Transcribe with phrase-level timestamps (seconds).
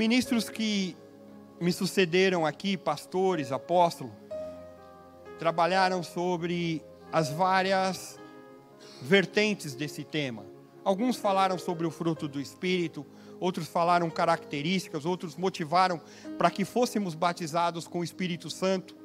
[0.00, 0.96] Ministros que
[1.60, 4.14] me sucederam aqui, pastores, apóstolos,
[5.38, 6.82] trabalharam sobre
[7.12, 8.18] as várias
[9.02, 10.42] vertentes desse tema.
[10.82, 13.04] Alguns falaram sobre o fruto do Espírito,
[13.38, 16.00] outros falaram características, outros motivaram
[16.38, 18.96] para que fôssemos batizados com o Espírito Santo.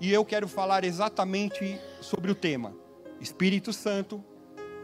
[0.00, 2.72] E eu quero falar exatamente sobre o tema.
[3.20, 4.22] Espírito Santo,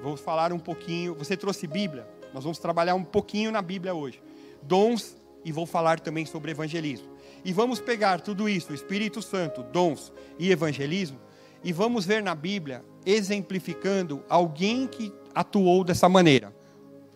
[0.03, 1.15] vou falar um pouquinho.
[1.15, 2.05] Você trouxe Bíblia?
[2.35, 4.21] Nós vamos trabalhar um pouquinho na Bíblia hoje.
[4.63, 7.09] Dons e vou falar também sobre evangelismo.
[7.45, 11.19] E vamos pegar tudo isso, Espírito Santo, dons e evangelismo,
[11.65, 16.55] e vamos ver na Bíblia exemplificando alguém que atuou dessa maneira,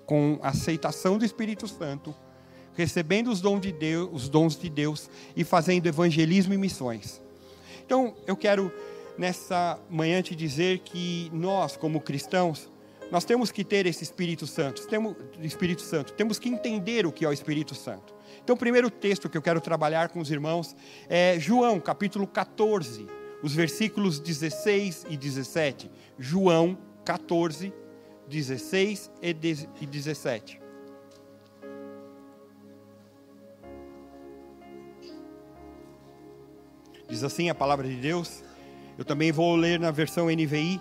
[0.07, 2.15] com aceitação do Espírito Santo,
[2.75, 7.23] recebendo os dons de Deus, os dons de Deus e fazendo evangelismo e missões.
[7.85, 8.73] Então, eu quero
[9.17, 12.69] nessa manhã te dizer que nós, como cristãos,
[13.11, 17.25] nós temos que ter esse Espírito Santo, temos Espírito Santo, temos que entender o que
[17.25, 18.15] é o Espírito Santo.
[18.43, 20.77] Então, o primeiro texto que eu quero trabalhar com os irmãos
[21.09, 23.07] é João, capítulo 14,
[23.43, 25.91] os versículos 16 e 17.
[26.19, 27.73] João 14,
[28.29, 29.33] 16 e
[29.87, 30.61] 17.
[37.09, 38.43] Diz assim a palavra de Deus.
[38.97, 40.81] Eu também vou ler na versão NVI.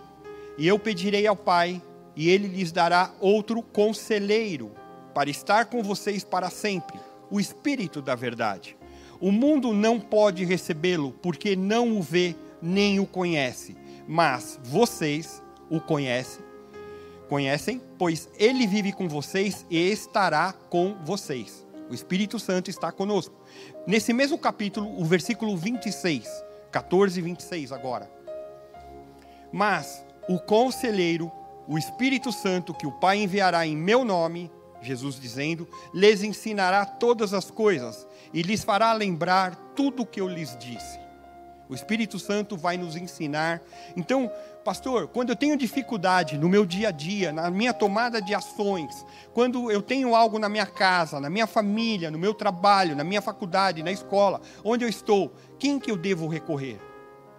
[0.57, 1.81] E eu pedirei ao Pai
[2.15, 4.71] e ele lhes dará outro conselheiro
[5.13, 8.77] para estar com vocês para sempre, o Espírito da Verdade.
[9.19, 13.75] O mundo não pode recebê-lo porque não o vê nem o conhece,
[14.07, 16.43] mas vocês o conhecem,
[17.29, 21.65] conhecem, pois ele vive com vocês e estará com vocês.
[21.89, 23.35] O Espírito Santo está conosco.
[23.85, 26.27] Nesse mesmo capítulo, o versículo 26,
[26.71, 28.09] 14 e 26 agora.
[29.51, 31.31] Mas o conselheiro
[31.67, 34.51] o Espírito Santo que o Pai enviará em meu nome,
[34.81, 40.27] Jesus dizendo, lhes ensinará todas as coisas e lhes fará lembrar tudo o que eu
[40.27, 40.99] lhes disse.
[41.69, 43.61] O Espírito Santo vai nos ensinar.
[43.95, 44.29] Então,
[44.63, 49.05] pastor, quando eu tenho dificuldade no meu dia a dia, na minha tomada de ações,
[49.33, 53.21] quando eu tenho algo na minha casa, na minha família, no meu trabalho, na minha
[53.21, 56.79] faculdade, na escola, onde eu estou, quem que eu devo recorrer?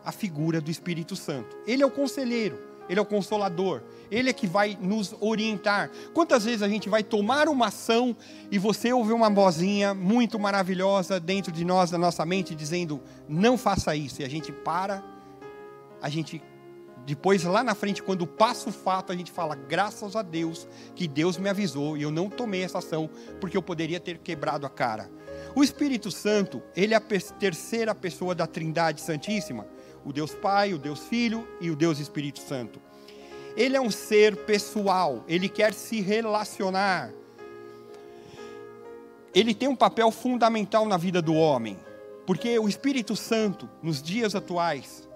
[0.04, 1.56] A figura do Espírito Santo.
[1.66, 2.73] Ele é o conselheiro.
[2.88, 5.90] Ele é o consolador, Ele é que vai nos orientar.
[6.12, 8.16] Quantas vezes a gente vai tomar uma ação
[8.50, 13.56] e você ouve uma vozinha muito maravilhosa dentro de nós, na nossa mente, dizendo: não
[13.56, 15.02] faça isso, e a gente para,
[16.00, 16.42] a gente,
[17.06, 21.08] depois lá na frente, quando passa o fato, a gente fala: graças a Deus que
[21.08, 23.08] Deus me avisou e eu não tomei essa ação,
[23.40, 25.10] porque eu poderia ter quebrado a cara.
[25.54, 29.66] O Espírito Santo, ele é a terceira pessoa da Trindade Santíssima
[30.04, 32.80] o Deus Pai, o Deus Filho e o Deus Espírito Santo.
[33.56, 37.12] Ele é um ser pessoal, ele quer se relacionar.
[39.34, 41.78] Ele tem um papel fundamental na vida do homem,
[42.26, 45.08] porque o Espírito Santo, nos dias atuais,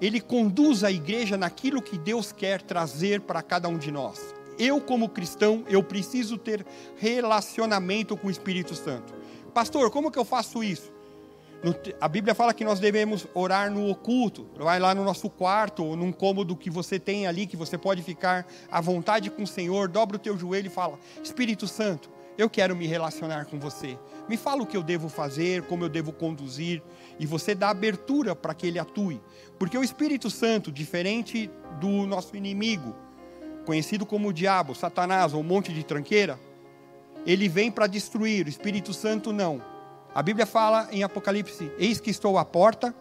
[0.00, 4.34] ele conduz a igreja naquilo que Deus quer trazer para cada um de nós.
[4.58, 9.12] Eu, como cristão, eu preciso ter relacionamento com o Espírito Santo.
[9.52, 10.92] Pastor, como que eu faço isso?
[12.00, 14.48] A Bíblia fala que nós devemos orar no oculto.
[14.56, 18.02] Vai lá no nosso quarto, ou num cômodo que você tem ali, que você pode
[18.02, 19.88] ficar à vontade com o Senhor.
[19.88, 23.98] Dobra o teu joelho e fala: Espírito Santo, eu quero me relacionar com você.
[24.26, 26.82] Me fala o que eu devo fazer, como eu devo conduzir.
[27.18, 29.20] E você dá abertura para que ele atue.
[29.58, 32.96] Porque o Espírito Santo, diferente do nosso inimigo,
[33.66, 36.40] conhecido como o diabo, Satanás ou um monte de tranqueira,
[37.26, 38.46] ele vem para destruir.
[38.46, 39.69] O Espírito Santo não
[40.14, 42.94] a Bíblia fala em Apocalipse: Eis que estou à porta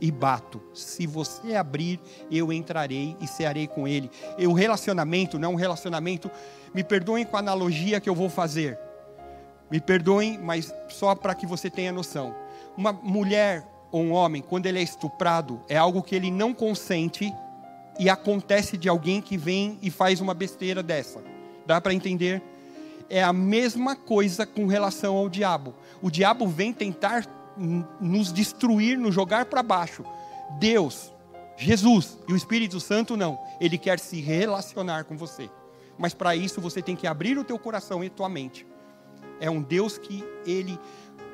[0.00, 0.60] e bato.
[0.74, 4.10] Se você abrir, eu entrarei e cearei com ele.
[4.36, 6.30] E o relacionamento não é um relacionamento.
[6.74, 8.78] Me perdoem com a analogia que eu vou fazer.
[9.70, 12.34] Me perdoem, mas só para que você tenha noção.
[12.76, 17.32] Uma mulher ou um homem, quando ele é estuprado, é algo que ele não consente
[17.98, 21.22] e acontece de alguém que vem e faz uma besteira dessa.
[21.64, 22.42] Dá para entender?
[23.12, 25.74] É a mesma coisa com relação ao diabo.
[26.00, 27.26] O diabo vem tentar
[28.00, 30.02] nos destruir, nos jogar para baixo.
[30.58, 31.12] Deus,
[31.54, 33.38] Jesus e o Espírito Santo não.
[33.60, 35.50] Ele quer se relacionar com você.
[35.98, 38.66] Mas para isso você tem que abrir o teu coração e tua mente.
[39.38, 40.78] É um Deus que ele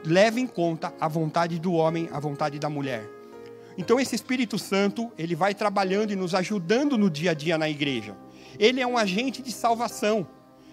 [0.05, 3.09] leva em conta a vontade do homem, a vontade da mulher.
[3.77, 7.71] Então esse Espírito Santo, ele vai trabalhando e nos ajudando no dia a dia na
[7.71, 8.17] igreja.
[8.59, 10.27] Ele é um agente de salvação.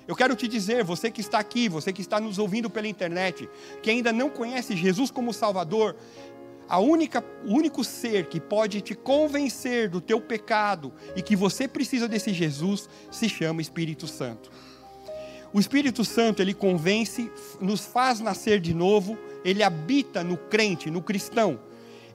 [0.07, 3.49] Eu quero te dizer, você que está aqui, você que está nos ouvindo pela internet,
[3.81, 5.95] que ainda não conhece Jesus como Salvador,
[6.67, 11.67] a única, o único ser que pode te convencer do teu pecado e que você
[11.67, 14.51] precisa desse Jesus se chama Espírito Santo.
[15.53, 17.31] O Espírito Santo, ele convence,
[17.61, 21.59] nos faz nascer de novo, ele habita no crente, no cristão.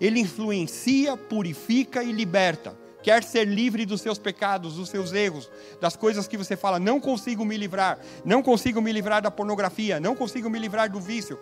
[0.01, 2.77] Ele influencia, purifica e liberta.
[3.03, 5.51] Quer ser livre dos seus pecados, dos seus erros,
[5.81, 9.99] das coisas que você fala, não consigo me livrar, não consigo me livrar da pornografia,
[9.99, 11.39] não consigo me livrar do vício.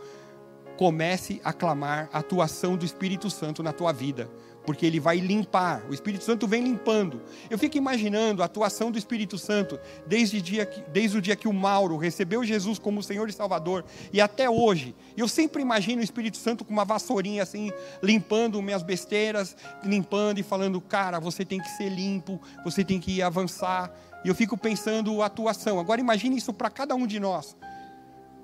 [0.76, 4.30] Comece a clamar a atuação do Espírito Santo na tua vida,
[4.68, 5.82] porque ele vai limpar.
[5.88, 7.22] O Espírito Santo vem limpando.
[7.48, 11.34] Eu fico imaginando a atuação do Espírito Santo desde o dia que, desde o dia
[11.34, 13.82] que o Mauro recebeu Jesus como Senhor e Salvador
[14.12, 14.94] e até hoje.
[15.16, 17.72] Eu sempre imagino o Espírito Santo com uma vassourinha assim,
[18.02, 23.22] limpando minhas besteiras, limpando e falando: "Cara, você tem que ser limpo, você tem que
[23.22, 23.90] avançar".
[24.22, 25.80] E eu fico pensando a atuação.
[25.80, 27.56] Agora imagine isso para cada um de nós.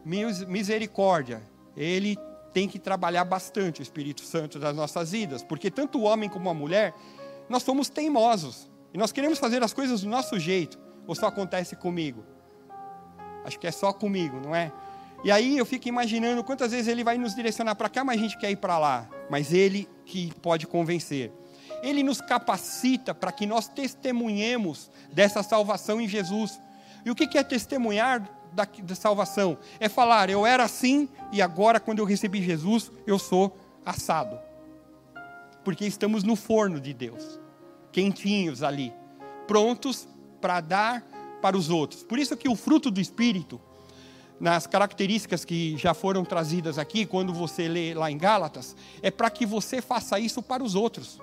[0.06, 1.42] Misericórdia
[1.76, 2.16] ele
[2.54, 6.48] tem que trabalhar bastante o Espírito Santo das nossas vidas, porque tanto o homem como
[6.48, 6.94] a mulher,
[7.48, 11.74] nós somos teimosos e nós queremos fazer as coisas do nosso jeito, ou só acontece
[11.74, 12.24] comigo?
[13.44, 14.72] Acho que é só comigo, não é?
[15.24, 18.22] E aí eu fico imaginando quantas vezes ele vai nos direcionar para cá, mas a
[18.22, 21.32] gente quer ir para lá, mas ele que pode convencer.
[21.82, 26.60] Ele nos capacita para que nós testemunhemos dessa salvação em Jesus.
[27.04, 28.22] E o que é testemunhar
[28.54, 29.58] da, da salvação.
[29.78, 34.38] É falar, eu era assim e agora, quando eu recebi Jesus, eu sou assado.
[35.64, 37.40] Porque estamos no forno de Deus,
[37.90, 38.92] quentinhos ali,
[39.46, 40.06] prontos
[40.40, 41.02] para dar
[41.40, 42.02] para os outros.
[42.02, 43.60] Por isso que o fruto do Espírito,
[44.40, 49.30] nas características que já foram trazidas aqui, quando você lê lá em Gálatas, é para
[49.30, 51.20] que você faça isso para os outros.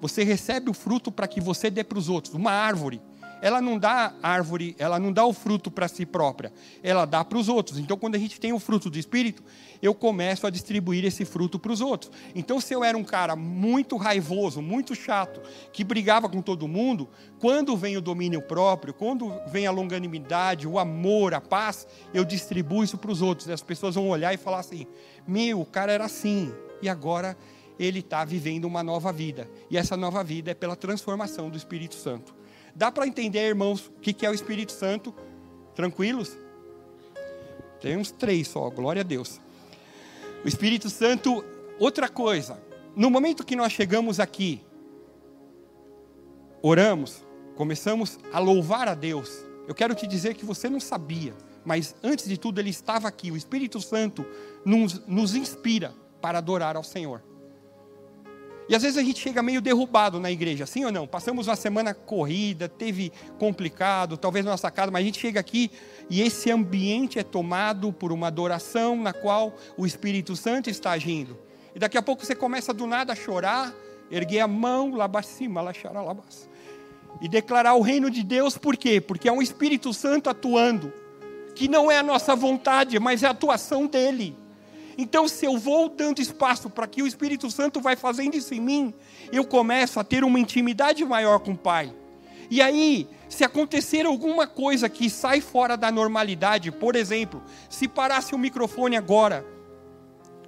[0.00, 2.34] Você recebe o fruto para que você dê para os outros.
[2.34, 3.00] Uma árvore
[3.40, 6.52] ela não dá árvore, ela não dá o fruto para si própria,
[6.82, 7.78] ela dá para os outros.
[7.78, 9.42] Então, quando a gente tem o fruto do Espírito,
[9.80, 12.10] eu começo a distribuir esse fruto para os outros.
[12.34, 15.40] Então, se eu era um cara muito raivoso, muito chato,
[15.72, 17.08] que brigava com todo mundo,
[17.38, 22.82] quando vem o domínio próprio, quando vem a longanimidade, o amor, a paz, eu distribuo
[22.82, 23.48] isso para os outros.
[23.48, 24.86] E as pessoas vão olhar e falar assim:
[25.26, 26.52] meu, o cara era assim,
[26.82, 27.36] e agora
[27.78, 29.48] ele está vivendo uma nova vida.
[29.70, 32.37] E essa nova vida é pela transformação do Espírito Santo.
[32.78, 35.12] Dá para entender, irmãos, o que é o Espírito Santo?
[35.74, 36.38] Tranquilos?
[37.80, 39.40] Tem uns três só, glória a Deus.
[40.44, 41.44] O Espírito Santo,
[41.76, 42.62] outra coisa,
[42.94, 44.64] no momento que nós chegamos aqui,
[46.62, 47.24] oramos,
[47.56, 49.44] começamos a louvar a Deus.
[49.66, 51.34] Eu quero te dizer que você não sabia,
[51.64, 53.32] mas antes de tudo ele estava aqui.
[53.32, 54.24] O Espírito Santo
[54.64, 57.24] nos, nos inspira para adorar ao Senhor.
[58.68, 61.06] E às vezes a gente chega meio derrubado na igreja, sim ou não?
[61.06, 65.70] Passamos uma semana corrida, teve complicado, talvez na nossa casa, mas a gente chega aqui
[66.10, 71.38] e esse ambiente é tomado por uma adoração na qual o Espírito Santo está agindo.
[71.74, 73.72] E daqui a pouco você começa do nada a chorar,
[74.10, 76.46] erguer a mão, labacima, laxara, labas.
[77.22, 79.00] E declarar o reino de Deus, por quê?
[79.00, 80.92] Porque é um Espírito Santo atuando,
[81.54, 84.36] que não é a nossa vontade, mas é a atuação dele.
[85.00, 88.60] Então, se eu vou dando espaço para que o Espírito Santo vai fazendo isso em
[88.60, 88.92] mim,
[89.30, 91.94] eu começo a ter uma intimidade maior com o Pai.
[92.50, 97.40] E aí, se acontecer alguma coisa que sai fora da normalidade, por exemplo,
[97.70, 99.46] se parasse o microfone agora,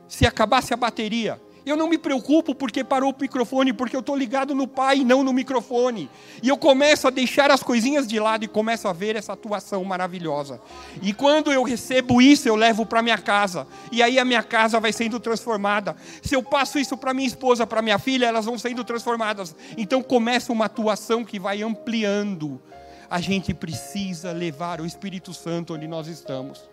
[0.08, 4.16] se acabasse a bateria, eu não me preocupo porque parou o microfone, porque eu estou
[4.16, 6.08] ligado no Pai e não no microfone.
[6.42, 9.84] E eu começo a deixar as coisinhas de lado e começo a ver essa atuação
[9.84, 10.60] maravilhosa.
[11.02, 13.66] E quando eu recebo isso, eu levo para minha casa.
[13.92, 15.96] E aí a minha casa vai sendo transformada.
[16.22, 19.54] Se eu passo isso para minha esposa, para minha filha, elas vão sendo transformadas.
[19.76, 22.60] Então começa uma atuação que vai ampliando.
[23.08, 26.70] A gente precisa levar o Espírito Santo onde nós estamos.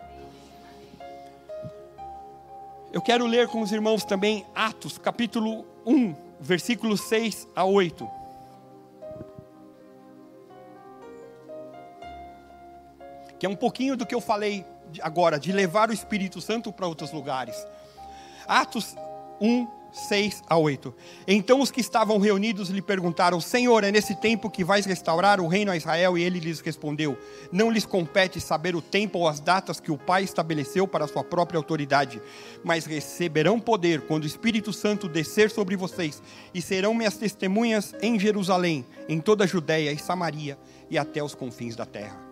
[2.90, 8.08] Eu quero ler com os irmãos também Atos, capítulo 1, versículos 6 a 8.
[13.38, 14.64] Que é um pouquinho do que eu falei
[15.02, 17.66] agora, de levar o Espírito Santo para outros lugares.
[18.46, 18.96] Atos
[19.38, 20.94] 1, 6 a 8.
[21.26, 25.48] Então os que estavam reunidos lhe perguntaram: Senhor, é nesse tempo que vais restaurar o
[25.48, 26.16] reino a Israel?
[26.16, 27.16] E ele lhes respondeu:
[27.50, 31.08] Não lhes compete saber o tempo ou as datas que o Pai estabeleceu para a
[31.08, 32.20] sua própria autoridade,
[32.62, 38.18] mas receberão poder quando o Espírito Santo descer sobre vocês, e serão minhas testemunhas em
[38.18, 40.58] Jerusalém, em toda a Judéia e Samaria
[40.90, 42.28] e até os confins da terra.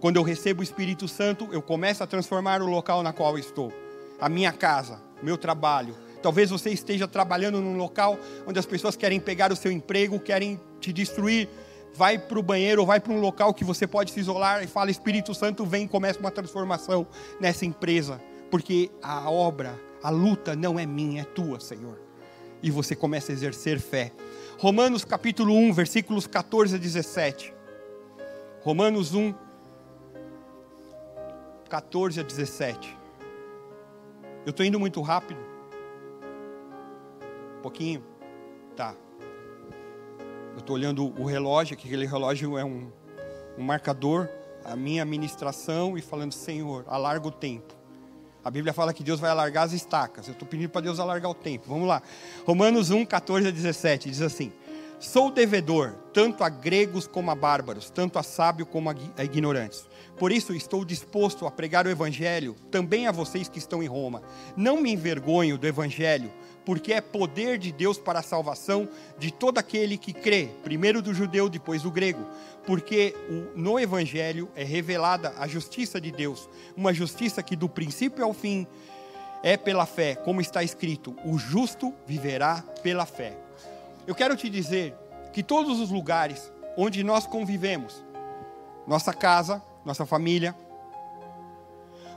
[0.00, 3.72] Quando eu recebo o Espírito Santo, eu começo a transformar o local na qual estou,
[4.20, 9.20] a minha casa, meu trabalho, Talvez você esteja trabalhando num local onde as pessoas querem
[9.20, 11.50] pegar o seu emprego, querem te destruir.
[11.94, 14.66] Vai para o banheiro ou vai para um local que você pode se isolar e
[14.66, 17.06] fala: Espírito Santo, vem e começa uma transformação
[17.38, 18.22] nessa empresa.
[18.50, 22.00] Porque a obra, a luta não é minha, é tua, Senhor.
[22.62, 24.10] E você começa a exercer fé.
[24.56, 27.52] Romanos capítulo 1, versículos 14 a 17.
[28.62, 29.34] Romanos 1,
[31.68, 32.96] 14 a 17.
[34.46, 35.52] Eu estou indo muito rápido
[37.64, 38.04] pouquinho?
[38.76, 38.94] Tá.
[40.52, 42.92] Eu estou olhando o relógio, que aquele relógio é um,
[43.56, 44.28] um marcador,
[44.62, 47.74] a minha administração, e falando, Senhor, alarga o tempo.
[48.44, 50.28] A Bíblia fala que Deus vai alargar as estacas.
[50.28, 51.64] Eu estou pedindo para Deus alargar o tempo.
[51.66, 52.02] Vamos lá.
[52.46, 54.52] Romanos 1, 14 a 17 diz assim:
[55.04, 59.86] Sou devedor, tanto a gregos como a bárbaros, tanto a sábios como a ignorantes.
[60.18, 64.22] Por isso estou disposto a pregar o evangelho também a vocês que estão em Roma.
[64.56, 66.32] Não me envergonho do evangelho,
[66.64, 71.12] porque é poder de Deus para a salvação de todo aquele que crê, primeiro do
[71.12, 72.26] judeu, depois do grego,
[72.66, 73.14] porque
[73.54, 78.66] no evangelho é revelada a justiça de Deus, uma justiça que do princípio ao fim
[79.42, 83.43] é pela fé, como está escrito: o justo viverá pela fé.
[84.06, 84.94] Eu quero te dizer
[85.32, 88.04] que todos os lugares onde nós convivemos,
[88.86, 90.54] nossa casa, nossa família,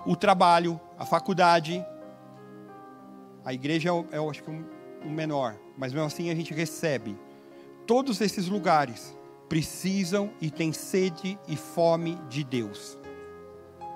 [0.05, 1.85] o trabalho, a faculdade,
[3.45, 4.65] a igreja é, eu acho que, um,
[5.05, 7.17] um menor, mas mesmo assim a gente recebe.
[7.85, 9.17] Todos esses lugares
[9.47, 12.97] precisam e têm sede e fome de Deus.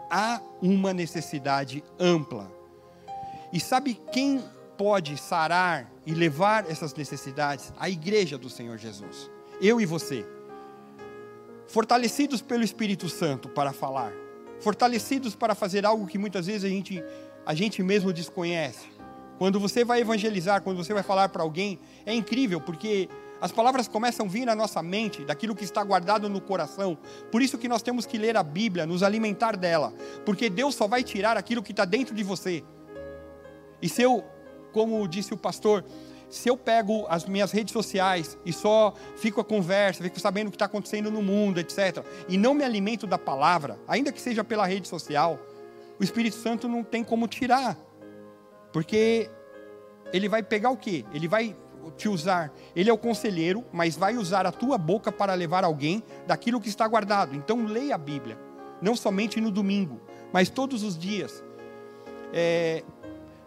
[0.09, 2.49] Há uma necessidade ampla.
[3.51, 4.41] E sabe quem
[4.81, 7.71] pode sarar e levar essas necessidades?
[7.77, 9.29] A igreja do Senhor Jesus.
[9.61, 10.25] Eu e você.
[11.67, 14.11] Fortalecidos pelo Espírito Santo para falar.
[14.59, 17.03] Fortalecidos para fazer algo que muitas vezes a gente,
[17.45, 18.87] a gente mesmo desconhece.
[19.37, 23.07] Quando você vai evangelizar, quando você vai falar para alguém, é incrível, porque
[23.39, 26.97] as palavras começam a vir na nossa mente, daquilo que está guardado no coração.
[27.31, 29.93] Por isso que nós temos que ler a Bíblia, nos alimentar dela.
[30.25, 32.63] Porque Deus só vai tirar aquilo que está dentro de você.
[33.79, 34.23] E se eu,
[34.71, 35.83] como disse o pastor,
[36.29, 40.51] se eu pego as minhas redes sociais e só fico a conversa, fico sabendo o
[40.51, 44.43] que está acontecendo no mundo, etc., e não me alimento da palavra, ainda que seja
[44.43, 45.37] pela rede social,
[45.99, 47.77] o Espírito Santo não tem como tirar.
[48.71, 49.29] Porque
[50.13, 51.05] ele vai pegar o quê?
[51.13, 51.55] Ele vai
[51.97, 52.51] te usar.
[52.75, 56.69] Ele é o conselheiro, mas vai usar a tua boca para levar alguém daquilo que
[56.69, 57.35] está guardado.
[57.35, 58.37] Então leia a Bíblia,
[58.81, 59.99] não somente no domingo,
[60.31, 61.43] mas todos os dias.
[62.33, 62.83] É,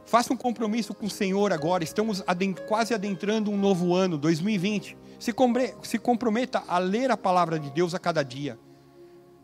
[0.07, 1.85] faça um compromisso com o Senhor agora.
[1.85, 4.97] Estamos adent quase adentrando um novo ano, 2020.
[5.19, 5.35] Se,
[5.83, 8.59] se comprometa a ler a palavra de Deus a cada dia.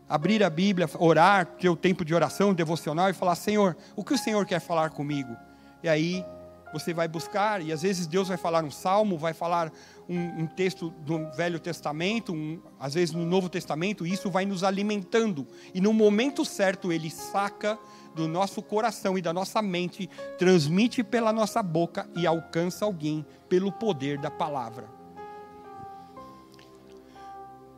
[0.07, 4.13] Abrir a Bíblia, orar, ter o tempo de oração, devocional e falar: Senhor, o que
[4.13, 5.35] o Senhor quer falar comigo?
[5.81, 6.25] E aí
[6.73, 9.71] você vai buscar, e às vezes Deus vai falar um salmo, vai falar
[10.07, 14.45] um, um texto do Velho Testamento, um, às vezes no Novo Testamento, e isso vai
[14.45, 15.47] nos alimentando.
[15.73, 17.77] E no momento certo ele saca
[18.15, 23.71] do nosso coração e da nossa mente, transmite pela nossa boca e alcança alguém pelo
[23.71, 25.01] poder da palavra.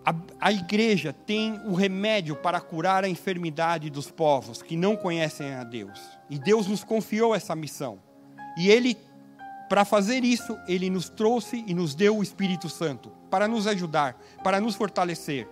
[0.05, 5.53] A, a, igreja tem o remédio para curar a enfermidade dos povos que não conhecem
[5.53, 5.99] a Deus.
[6.29, 7.99] E Deus nos confiou essa missão.
[8.57, 8.97] E Ele,
[9.69, 14.17] para fazer isso, Ele nos trouxe e nos deu o Espírito Santo para nos ajudar,
[14.43, 15.47] para nos fortalecer.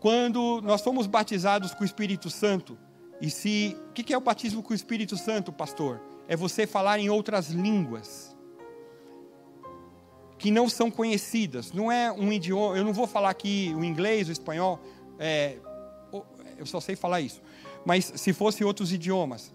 [0.00, 2.78] Quando nós fomos batizados com o Espírito Santo,
[3.20, 3.76] e se.
[3.90, 6.00] O que é o batismo com o Espírito Santo, pastor?
[6.28, 8.36] É você falar em outras línguas
[10.38, 11.72] que não são conhecidas.
[11.72, 12.76] Não é um idioma.
[12.76, 14.80] Eu não vou falar aqui o inglês, o espanhol.
[15.18, 15.56] É,
[16.56, 17.42] eu só sei falar isso.
[17.84, 19.52] Mas se fosse outros idiomas,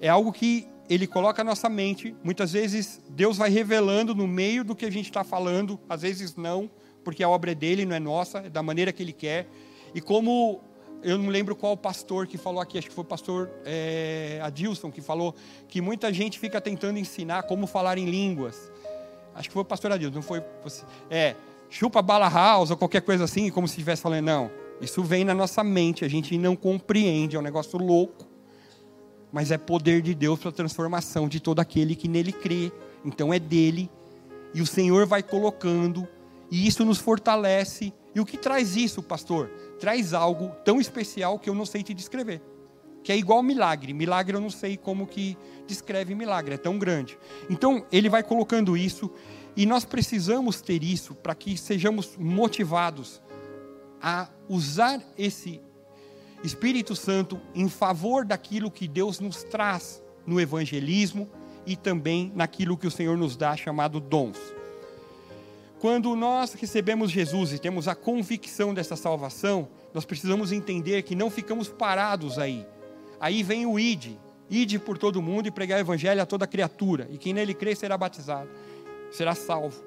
[0.00, 2.14] é algo que ele coloca na nossa mente.
[2.22, 6.36] Muitas vezes Deus vai revelando no meio do que a gente está falando, às vezes
[6.36, 6.70] não,
[7.04, 9.48] porque a obra é dele, não é nossa, é da maneira que ele quer.
[9.94, 10.60] E como
[11.02, 14.90] eu não lembro qual pastor que falou aqui, acho que foi o pastor é, Adilson
[14.90, 15.34] que falou
[15.68, 18.70] que muita gente fica tentando ensinar como falar em línguas.
[19.34, 20.42] Acho que foi o pastor Adilson, não foi.
[21.10, 21.36] É,
[21.68, 24.50] chupa bala house ou qualquer coisa assim, como se estivesse falando, não.
[24.80, 28.26] Isso vem na nossa mente, a gente não compreende, é um negócio louco.
[29.32, 32.72] Mas é poder de Deus para a transformação de todo aquele que nele crê.
[33.04, 33.90] Então é dele
[34.54, 36.08] e o Senhor vai colocando
[36.50, 37.92] e isso nos fortalece.
[38.14, 39.48] E o que traz isso, pastor?
[39.78, 42.42] Traz algo tão especial que eu não sei te descrever.
[43.02, 43.92] Que é igual milagre.
[43.92, 45.36] Milagre eu não sei como que
[45.66, 47.18] descreve milagre, é tão grande.
[47.50, 49.10] Então, ele vai colocando isso
[49.56, 53.22] e nós precisamos ter isso para que sejamos motivados
[54.00, 55.60] a usar esse
[56.44, 61.28] Espírito Santo em favor daquilo que Deus nos traz no evangelismo
[61.64, 64.38] e também naquilo que o Senhor nos dá chamado dons.
[65.78, 71.30] Quando nós recebemos Jesus e temos a convicção dessa salvação, nós precisamos entender que não
[71.30, 72.66] ficamos parados aí.
[73.20, 74.16] Aí vem o id,
[74.48, 77.74] ide por todo mundo e pregar o evangelho a toda criatura, e quem nele crê
[77.74, 78.48] será batizado,
[79.10, 79.84] será salvo.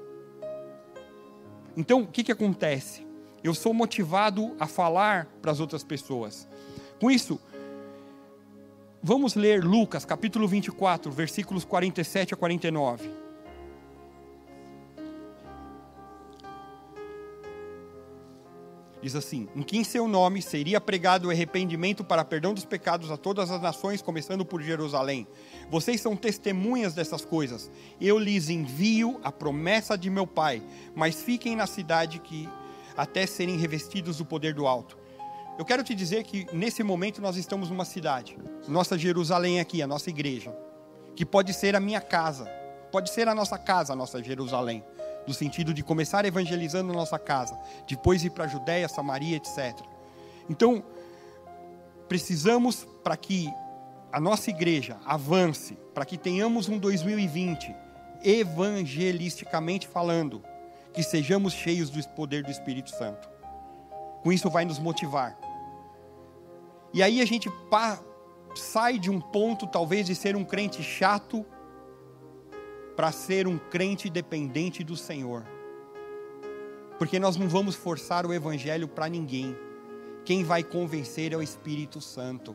[1.76, 3.08] Então, o que, que acontece?
[3.44, 6.48] Eu sou motivado a falar para as outras pessoas.
[7.00, 7.40] Com isso,
[9.02, 13.29] vamos ler Lucas capítulo 24, versículos 47 a 49.
[19.10, 23.10] Diz assim: Em que em seu nome seria pregado o arrependimento para perdão dos pecados
[23.10, 25.28] a todas as nações, começando por Jerusalém.
[25.68, 27.72] Vocês são testemunhas dessas coisas.
[28.00, 30.62] Eu lhes envio a promessa de meu Pai,
[30.96, 32.48] mas fiquem na cidade que
[32.96, 34.96] até serem revestidos do poder do alto.
[35.58, 38.38] Eu quero te dizer que nesse momento nós estamos numa cidade,
[38.68, 40.56] nossa Jerusalém aqui, a nossa igreja,
[41.16, 42.46] que pode ser a minha casa,
[42.92, 44.84] pode ser a nossa casa, a nossa Jerusalém
[45.30, 47.56] no sentido de começar evangelizando nossa casa,
[47.88, 49.80] depois ir para a Judéia, Samaria, etc.
[50.50, 50.84] Então,
[52.08, 53.48] precisamos para que
[54.12, 57.76] a nossa igreja avance, para que tenhamos um 2020
[58.24, 60.44] evangelisticamente falando,
[60.92, 63.30] que sejamos cheios do poder do Espírito Santo.
[64.24, 65.38] Com isso vai nos motivar.
[66.92, 67.48] E aí a gente
[68.56, 71.46] sai de um ponto talvez de ser um crente chato
[73.00, 75.46] para ser um crente dependente do Senhor.
[76.98, 79.58] Porque nós não vamos forçar o evangelho para ninguém.
[80.26, 82.54] Quem vai convencer é o Espírito Santo.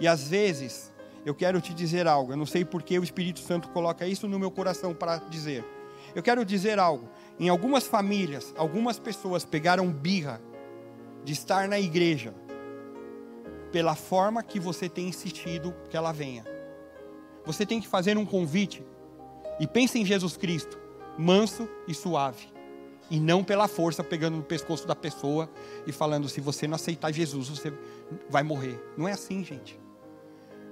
[0.00, 0.92] E às vezes,
[1.24, 4.40] eu quero te dizer algo, eu não sei porque o Espírito Santo coloca isso no
[4.40, 5.64] meu coração para dizer.
[6.12, 7.08] Eu quero dizer algo.
[7.38, 10.42] Em algumas famílias, algumas pessoas pegaram birra
[11.22, 12.34] de estar na igreja
[13.70, 16.44] pela forma que você tem insistido que ela venha.
[17.44, 18.84] Você tem que fazer um convite
[19.58, 20.78] e pense em Jesus Cristo,
[21.18, 22.48] manso e suave.
[23.08, 25.48] E não pela força pegando no pescoço da pessoa
[25.86, 27.72] e falando: se você não aceitar Jesus, você
[28.28, 28.82] vai morrer.
[28.96, 29.78] Não é assim, gente.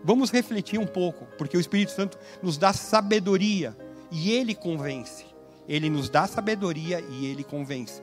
[0.03, 3.77] Vamos refletir um pouco, porque o Espírito Santo nos dá sabedoria
[4.11, 5.25] e ele convence.
[5.66, 8.03] Ele nos dá sabedoria e ele convence.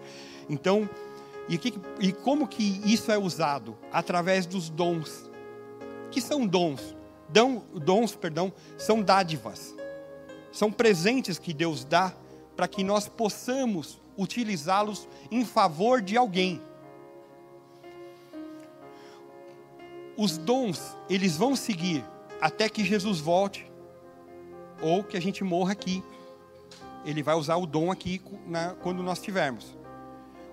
[0.50, 0.89] Então,
[1.48, 3.78] e, que, e como que isso é usado?
[3.91, 5.30] Através dos dons.
[6.10, 6.96] Que são dons?
[7.30, 9.76] Dão, dons, perdão, são dádivas
[10.52, 12.14] são presentes que Deus dá
[12.56, 16.62] para que nós possamos utilizá-los em favor de alguém.
[20.18, 22.04] Os dons, eles vão seguir
[22.40, 23.72] até que Jesus volte
[24.82, 26.04] ou que a gente morra aqui.
[27.06, 29.76] Ele vai usar o dom aqui na, quando nós tivermos.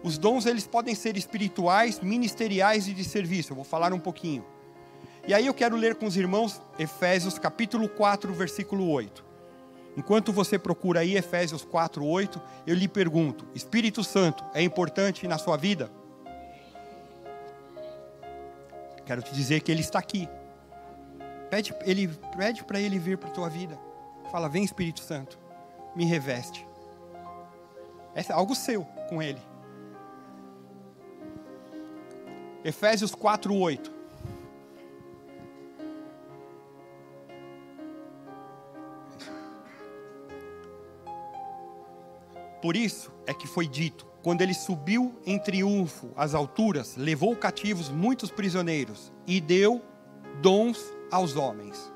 [0.02, 3.52] Os dons eles podem ser espirituais, ministeriais e de serviço.
[3.52, 4.44] Eu vou falar um pouquinho.
[5.26, 9.27] E aí eu quero ler com os irmãos Efésios capítulo 4, versículo 8.
[9.98, 15.56] Enquanto você procura aí Efésios 4:8, eu lhe pergunto: Espírito Santo é importante na sua
[15.56, 15.90] vida?
[19.04, 20.28] Quero te dizer que ele está aqui.
[21.50, 22.06] Pede, ele
[22.36, 23.76] pede para ele vir para a tua vida.
[24.30, 25.36] Fala: "Vem Espírito Santo,
[25.96, 26.64] me reveste".
[28.14, 29.42] É algo seu com ele.
[32.62, 33.97] Efésios 4:8
[42.60, 47.88] Por isso é que foi dito: quando ele subiu em triunfo às alturas, levou cativos
[47.88, 49.82] muitos prisioneiros e deu
[50.42, 51.92] dons aos homens.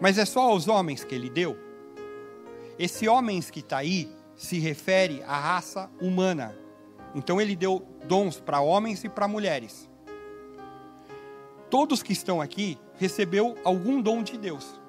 [0.00, 1.56] Mas é só aos homens que ele deu?
[2.78, 6.56] Esse homens que está aí se refere à raça humana.
[7.14, 9.88] Então ele deu dons para homens e para mulheres.
[11.70, 14.80] Todos que estão aqui recebeu algum dom de Deus.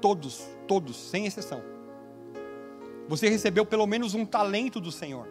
[0.00, 1.71] Todos, todos, sem exceção.
[3.08, 5.26] Você recebeu pelo menos um talento do Senhor.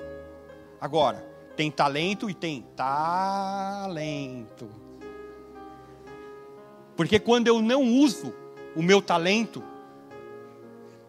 [0.79, 4.69] Agora, tem talento e tem talento.
[6.95, 8.33] Porque quando eu não uso
[8.75, 9.63] o meu talento,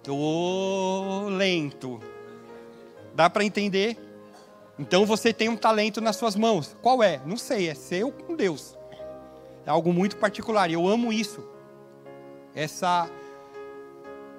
[0.03, 2.01] tô lento.
[3.15, 3.99] Dá para entender?
[4.79, 6.77] Então você tem um talento nas suas mãos.
[6.83, 7.21] Qual é?
[7.27, 8.77] Não sei, é seu com Deus.
[9.67, 10.71] É algo muito particular.
[10.71, 11.47] Eu amo isso.
[12.55, 13.09] Essa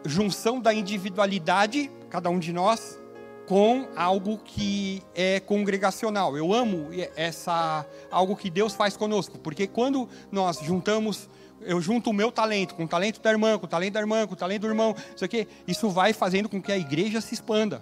[0.05, 3.01] junção da individualidade, cada um de nós,
[3.47, 6.37] com algo que é congregacional.
[6.37, 11.27] Eu amo essa algo que Deus faz conosco, porque quando nós juntamos
[11.61, 14.27] eu junto o meu talento com o talento da irmã, com o talento da irmã,
[14.27, 17.33] com o talento do irmão, isso aqui, isso vai fazendo com que a igreja se
[17.33, 17.81] expanda.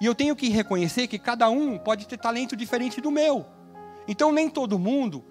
[0.00, 3.44] E eu tenho que reconhecer que cada um pode ter talento diferente do meu.
[4.08, 5.22] Então nem todo mundo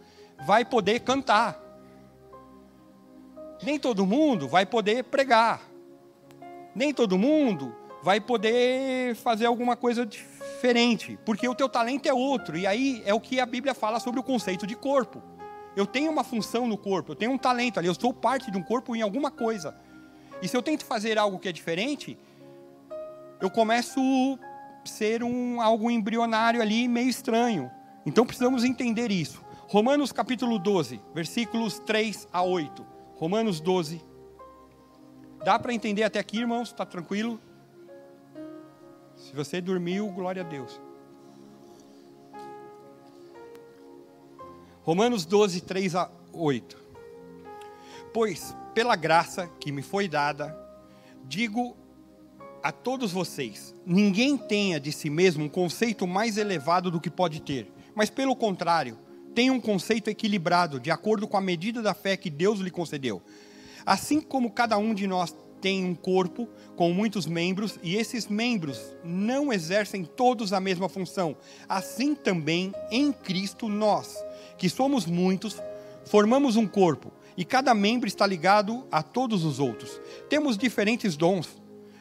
[0.45, 1.59] vai poder cantar.
[3.63, 5.59] Nem todo mundo vai poder pregar.
[6.75, 12.57] Nem todo mundo vai poder fazer alguma coisa diferente, porque o teu talento é outro.
[12.57, 15.21] E aí é o que a Bíblia fala sobre o conceito de corpo.
[15.75, 18.57] Eu tenho uma função no corpo, eu tenho um talento ali, eu sou parte de
[18.57, 19.75] um corpo em alguma coisa.
[20.41, 22.17] E se eu tento fazer algo que é diferente,
[23.41, 23.99] eu começo
[24.83, 27.69] a ser um algo embrionário ali, meio estranho.
[28.05, 29.41] Então precisamos entender isso.
[29.67, 32.85] Romanos capítulo 12, versículos 3 a 8.
[33.15, 34.01] Romanos 12.
[35.43, 36.69] Dá para entender até aqui, irmãos?
[36.69, 37.39] Está tranquilo?
[39.29, 40.81] Se você dormiu, glória a Deus.
[44.81, 46.75] Romanos 12, 3 a 8.
[48.11, 50.57] Pois, pela graça que me foi dada,
[51.25, 51.77] digo
[52.63, 57.39] a todos vocês: ninguém tenha de si mesmo um conceito mais elevado do que pode
[57.39, 58.97] ter, mas pelo contrário,
[59.35, 63.21] tenha um conceito equilibrado, de acordo com a medida da fé que Deus lhe concedeu.
[63.85, 68.79] Assim como cada um de nós tem um corpo com muitos membros e esses membros
[69.03, 71.35] não exercem todos a mesma função,
[71.67, 74.17] assim também em Cristo nós,
[74.57, 75.61] que somos muitos,
[76.05, 79.99] formamos um corpo e cada membro está ligado a todos os outros.
[80.29, 81.47] Temos diferentes dons,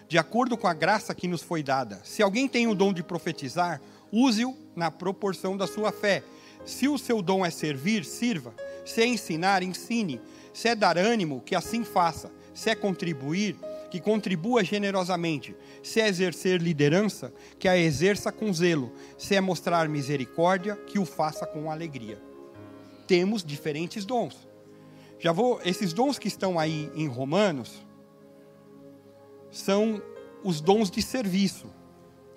[0.09, 2.01] de acordo com a graça que nos foi dada.
[2.03, 6.25] Se alguém tem o dom de profetizar, use-o na proporção da sua fé.
[6.65, 8.55] Se o seu dom é servir, sirva.
[8.85, 10.21] Se é ensinar, ensine.
[10.53, 12.33] Se é dar ânimo, que assim faça.
[12.59, 13.55] Se é contribuir,
[13.89, 15.55] que contribua generosamente.
[15.81, 18.93] Se é exercer liderança, que a exerça com zelo.
[19.17, 22.21] Se é mostrar misericórdia, que o faça com alegria.
[23.07, 24.49] Temos diferentes dons.
[25.21, 27.87] Já vou, esses dons que estão aí em Romanos
[29.53, 30.03] são
[30.43, 31.73] os dons de serviço,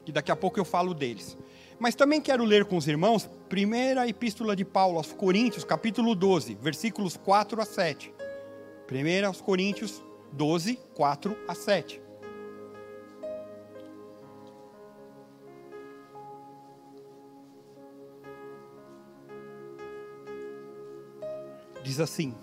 [0.05, 1.35] que daqui a pouco eu falo deles.
[1.79, 6.59] Mas também quero ler com os irmãos, primeira epístola de Paulo aos Coríntios, capítulo 12,
[6.61, 8.13] versículos 4 a 7.
[8.85, 12.01] Primeira aos Coríntios 12, 4 a 7.
[21.83, 22.33] Diz assim: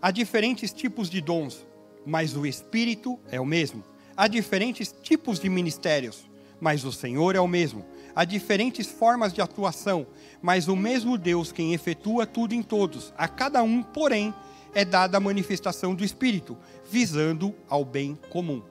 [0.00, 1.66] Há diferentes tipos de dons,
[2.06, 3.84] mas o Espírito é o mesmo.
[4.16, 6.28] Há diferentes tipos de ministérios,
[6.60, 7.84] mas o Senhor é o mesmo
[8.18, 10.04] Há diferentes formas de atuação,
[10.42, 13.14] mas o mesmo Deus quem efetua tudo em todos.
[13.16, 14.34] A cada um, porém,
[14.74, 16.56] é dada a manifestação do Espírito,
[16.90, 18.62] visando ao bem comum.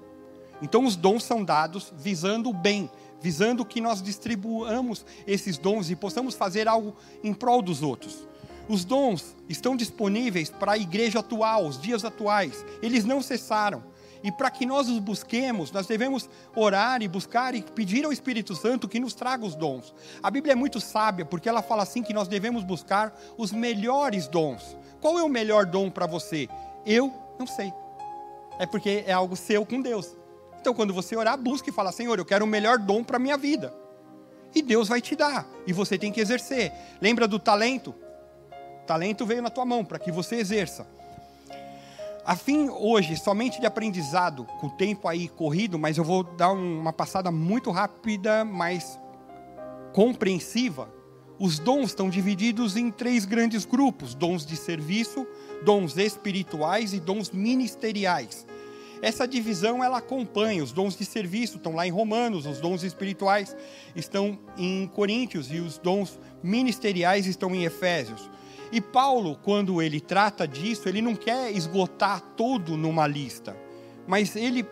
[0.62, 2.90] Então, os dons são dados visando o bem,
[3.22, 8.28] visando que nós distribuamos esses dons e possamos fazer algo em prol dos outros.
[8.68, 13.84] Os dons estão disponíveis para a igreja atual, os dias atuais, eles não cessaram.
[14.24, 18.56] E para que nós os busquemos, nós devemos orar e buscar e pedir ao Espírito
[18.56, 19.94] Santo que nos traga os dons.
[20.22, 24.28] A Bíblia é muito sábia, porque ela fala assim que nós devemos buscar os melhores
[24.28, 24.76] dons.
[25.08, 26.50] Qual é o melhor dom para você?
[26.86, 27.74] Eu não sei.
[28.60, 30.14] É porque é algo seu com Deus.
[30.60, 33.20] Então, quando você orar, busque e fala: Senhor, eu quero o melhor dom para a
[33.20, 33.74] minha vida.
[34.54, 35.48] E Deus vai te dar.
[35.66, 36.74] E você tem que exercer.
[37.00, 37.96] Lembra do talento?
[38.86, 40.86] Talento veio na tua mão para que você exerça.
[42.26, 46.52] A fim hoje somente de aprendizado, com o tempo aí corrido, mas eu vou dar
[46.52, 49.00] uma passada muito rápida, mas
[49.94, 50.97] compreensiva.
[51.40, 55.28] Os dons estão divididos em três grandes grupos: dons de serviço,
[55.64, 58.46] dons espirituais e dons ministeriais.
[59.02, 63.56] Essa divisão ela acompanha os dons de serviço estão lá em Romanos, os dons espirituais
[63.96, 68.30] estão em Coríntios e os dons ministeriais estão em Efésios.
[68.72, 73.56] E Paulo, quando ele trata disso, ele não quer esgotar tudo numa lista,
[74.08, 74.66] mas ele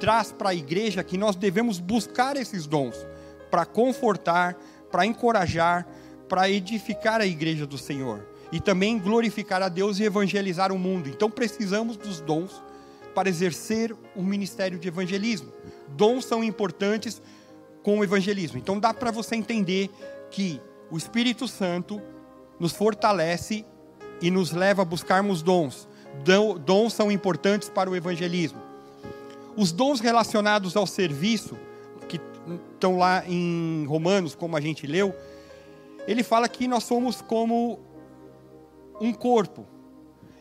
[0.00, 3.06] traz para a igreja que nós devemos buscar esses dons
[3.50, 4.56] para confortar,
[4.94, 5.84] para encorajar,
[6.28, 11.08] para edificar a igreja do Senhor e também glorificar a Deus e evangelizar o mundo.
[11.08, 12.62] Então precisamos dos dons
[13.12, 15.52] para exercer o ministério de evangelismo.
[15.88, 17.20] Dons são importantes
[17.82, 18.56] com o evangelismo.
[18.56, 19.90] Então dá para você entender
[20.30, 20.60] que
[20.92, 22.00] o Espírito Santo
[22.60, 23.64] nos fortalece
[24.22, 25.88] e nos leva a buscarmos dons.
[26.64, 28.62] Dons são importantes para o evangelismo.
[29.56, 31.58] Os dons relacionados ao serviço,
[32.72, 35.14] estão lá em Romanos, como a gente leu,
[36.06, 37.78] ele fala que nós somos como
[39.00, 39.66] um corpo.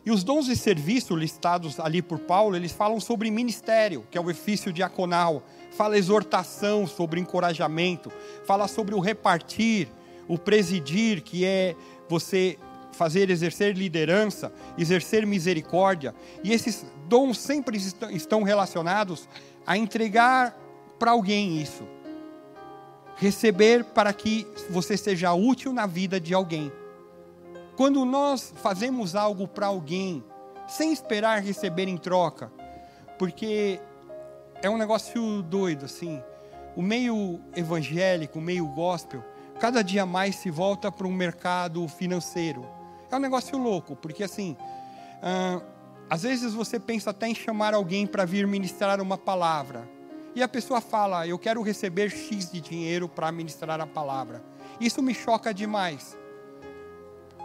[0.06, 4.22] E os dons de serviço listados ali por Paulo, eles falam sobre ministério, que é
[4.22, 8.12] o ofício diaconal, fala exortação, sobre encorajamento,
[8.46, 9.88] fala sobre o repartir,
[10.28, 11.76] o presidir, que é
[12.10, 12.58] você
[12.92, 16.14] fazer exercer liderança, exercer misericórdia.
[16.44, 17.78] E esses dons sempre
[18.12, 19.28] estão relacionados
[19.66, 20.58] a entregar
[21.00, 21.84] para alguém isso.
[23.24, 26.70] Receber para que você seja útil na vida de alguém.
[27.78, 30.22] Quando nós fazemos algo para alguém,
[30.68, 32.52] sem esperar receber em troca,
[33.18, 33.80] porque
[34.62, 36.22] é um negócio doido, assim.
[36.76, 39.24] O meio evangélico, o meio gospel,
[39.58, 42.68] cada dia mais se volta para um mercado financeiro.
[43.10, 44.58] É um negócio louco, porque assim,
[45.22, 45.62] ah,
[46.10, 49.90] às vezes você pensa até em chamar alguém para vir ministrar uma palavra.
[50.36, 54.44] E a pessoa fala, eu quero receber X de dinheiro para ministrar a palavra.
[54.80, 56.18] Isso me choca demais.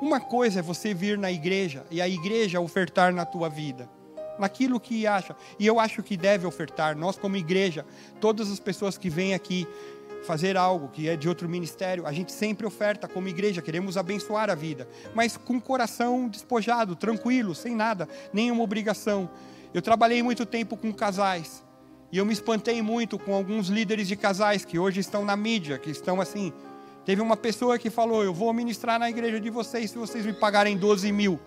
[0.01, 3.91] Uma coisa é você vir na igreja e a igreja ofertar na tua vida,
[4.39, 5.37] naquilo que acha.
[5.59, 6.97] E eu acho que deve ofertar.
[6.97, 7.85] Nós, como igreja,
[8.21, 9.69] todas as pessoas que vêm aqui
[10.25, 14.49] fazer algo que é de outro ministério, a gente sempre oferta como igreja, queremos abençoar
[14.49, 19.29] a vida, mas com coração despojado, tranquilo, sem nada, nenhuma obrigação.
[19.75, 21.68] Eu trabalhei muito tempo com casais
[22.11, 25.79] e eu me espantei muito com alguns líderes de casais que hoje estão na mídia,
[25.79, 26.53] que estão assim,
[27.09, 30.35] Teve uma pessoa que falou: Eu vou ministrar na igreja de vocês se vocês me
[30.35, 31.41] pagarem 12 mil.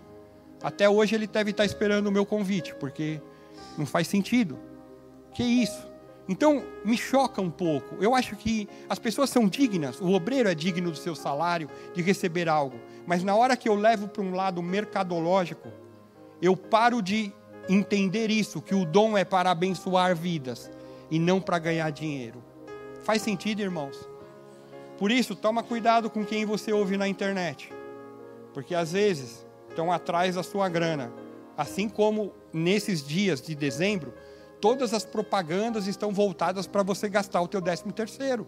[0.64, 3.22] Até hoje ele deve estar esperando o meu convite, porque
[3.78, 4.58] não faz sentido.
[5.36, 5.88] Que isso?
[6.28, 7.96] Então, me choca um pouco.
[8.04, 12.02] Eu acho que as pessoas são dignas, o obreiro é digno do seu salário, de
[12.02, 12.80] receber algo.
[13.06, 15.72] Mas na hora que eu levo para um lado mercadológico,
[16.42, 17.32] eu paro de
[17.74, 20.70] entender isso, que o dom é para abençoar vidas
[21.10, 22.44] e não para ganhar dinheiro.
[23.04, 23.98] Faz sentido, irmãos?
[24.98, 27.72] Por isso, toma cuidado com quem você ouve na internet,
[28.54, 31.12] porque às vezes estão atrás da sua grana.
[31.58, 34.14] Assim como nesses dias de dezembro,
[34.60, 38.48] todas as propagandas estão voltadas para você gastar o teu décimo terceiro.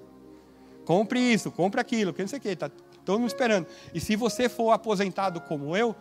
[0.85, 2.69] Compre isso, compre aquilo, que não sei o que, está
[3.05, 3.67] todo mundo esperando.
[3.93, 5.95] E se você for aposentado como eu,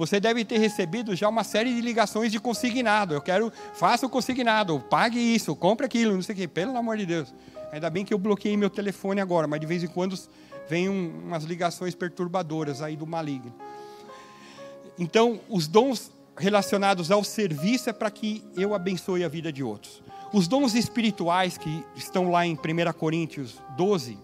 [0.00, 3.12] você deve ter recebido já uma série de ligações de consignado.
[3.12, 6.96] Eu quero, faça o consignado, pague isso, compre aquilo, não sei o que, pelo amor
[6.96, 7.34] de Deus.
[7.70, 10.18] Ainda bem que eu bloqueei meu telefone agora, mas de vez em quando
[10.70, 13.52] vem um, umas ligações perturbadoras aí do maligno.
[14.98, 20.02] Então, os dons relacionados ao serviço é para que eu abençoe a vida de outros.
[20.32, 22.58] Os dons espirituais que estão lá em 1
[22.98, 24.16] Coríntios 12,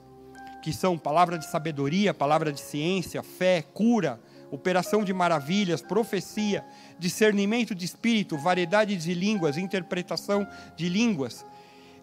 [0.63, 4.19] que são palavra de sabedoria, palavra de ciência, fé, cura,
[4.57, 6.65] operação de maravilhas, profecia,
[6.99, 11.47] discernimento de espírito, variedade de línguas, interpretação de línguas,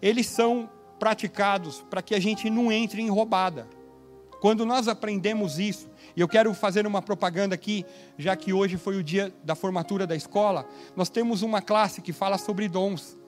[0.00, 3.68] eles são praticados para que a gente não entre em roubada.
[4.40, 7.84] Quando nós aprendemos isso, e eu quero fazer uma propaganda aqui,
[8.18, 12.12] já que hoje foi o dia da formatura da escola, nós temos uma classe que
[12.12, 13.18] fala sobre dons.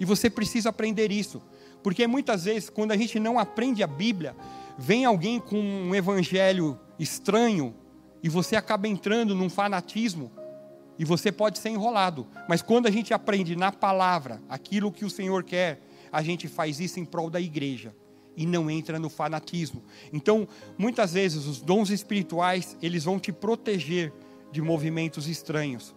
[0.00, 1.42] E você precisa aprender isso,
[1.82, 4.34] porque muitas vezes, quando a gente não aprende a Bíblia,
[4.78, 7.74] vem alguém com um evangelho estranho
[8.22, 10.30] e você acaba entrando num fanatismo
[10.98, 12.26] e você pode ser enrolado.
[12.48, 16.80] Mas quando a gente aprende na palavra aquilo que o Senhor quer, a gente faz
[16.80, 17.94] isso em prol da igreja
[18.36, 19.82] e não entra no fanatismo.
[20.12, 24.12] Então, muitas vezes os dons espirituais, eles vão te proteger
[24.50, 25.94] de movimentos estranhos.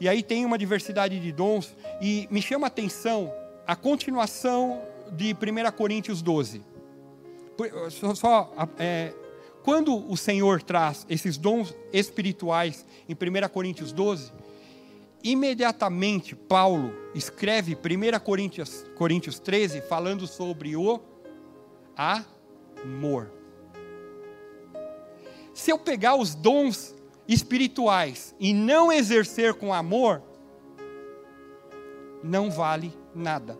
[0.00, 3.32] E aí tem uma diversidade de dons e me chama a atenção
[3.66, 6.62] a continuação de 1 Coríntios 12.
[7.90, 9.12] Só, só é,
[9.62, 14.32] quando o Senhor traz esses dons espirituais em 1 Coríntios 12,
[15.22, 21.00] imediatamente Paulo escreve 1 Coríntios, Coríntios 13 falando sobre o
[21.96, 23.30] amor.
[25.54, 26.94] Se eu pegar os dons
[27.28, 30.22] espirituais e não exercer com amor,
[32.22, 33.58] não vale nada.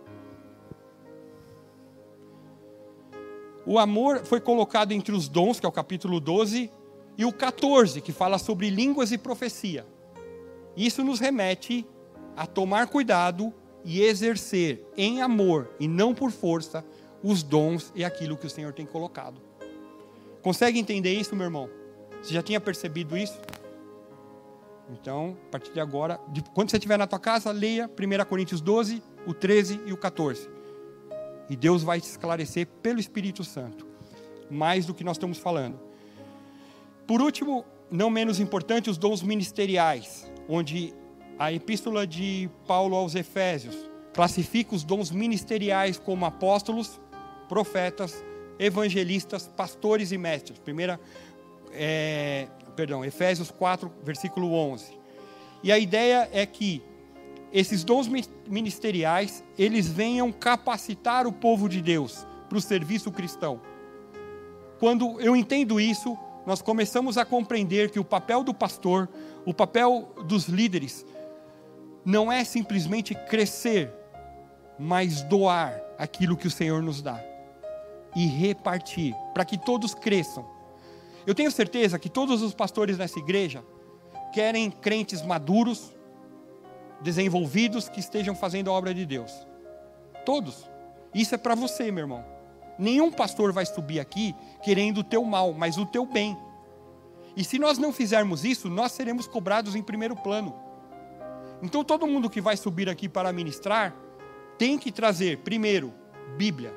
[3.64, 6.70] O amor foi colocado entre os dons, que é o capítulo 12,
[7.16, 9.86] e o 14, que fala sobre línguas e profecia.
[10.76, 11.86] Isso nos remete
[12.36, 13.52] a tomar cuidado
[13.84, 16.84] e exercer em amor e não por força
[17.22, 19.40] os dons e aquilo que o Senhor tem colocado.
[20.40, 21.68] Consegue entender isso, meu irmão?
[22.20, 23.38] Você já tinha percebido isso?
[24.90, 26.18] Então, a partir de agora,
[26.52, 30.48] quando você estiver na tua casa, leia 1 Coríntios 12, o 13 e o 14.
[31.52, 33.86] E Deus vai te esclarecer pelo Espírito Santo,
[34.50, 35.78] mais do que nós estamos falando.
[37.06, 40.94] Por último, não menos importante, os dons ministeriais onde
[41.38, 43.76] a epístola de Paulo aos Efésios
[44.14, 46.98] classifica os dons ministeriais como apóstolos,
[47.50, 48.24] profetas,
[48.58, 50.58] evangelistas, pastores e mestres.
[50.58, 50.98] Primeira,
[51.70, 54.98] é, perdão, Efésios 4, versículo 11.
[55.62, 56.82] E a ideia é que
[57.52, 58.08] esses dons
[58.48, 63.60] ministeriais, eles venham capacitar o povo de Deus para o serviço cristão.
[64.78, 69.08] Quando eu entendo isso, nós começamos a compreender que o papel do pastor,
[69.44, 71.06] o papel dos líderes,
[72.04, 73.92] não é simplesmente crescer,
[74.78, 77.22] mas doar aquilo que o Senhor nos dá
[78.16, 80.44] e repartir, para que todos cresçam.
[81.26, 83.64] Eu tenho certeza que todos os pastores nessa igreja
[84.32, 85.94] querem crentes maduros,
[87.02, 89.46] desenvolvidos, que estejam fazendo a obra de Deus.
[90.24, 90.68] Todos.
[91.14, 92.24] Isso é para você, meu irmão.
[92.78, 96.36] Nenhum pastor vai subir aqui querendo o teu mal, mas o teu bem.
[97.36, 100.54] E se nós não fizermos isso, nós seremos cobrados em primeiro plano.
[101.62, 103.94] Então todo mundo que vai subir aqui para ministrar
[104.58, 105.92] tem que trazer, primeiro,
[106.36, 106.72] Bíblia.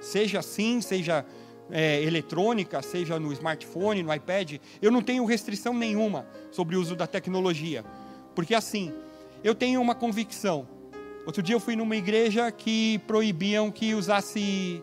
[0.00, 1.24] Seja assim, seja
[1.70, 6.94] é, eletrônica, seja no smartphone, no iPad, eu não tenho restrição nenhuma sobre o uso
[6.94, 7.84] da tecnologia.
[8.36, 8.92] Porque assim,
[9.42, 10.68] eu tenho uma convicção.
[11.24, 14.82] Outro dia eu fui numa igreja que proibiam que usasse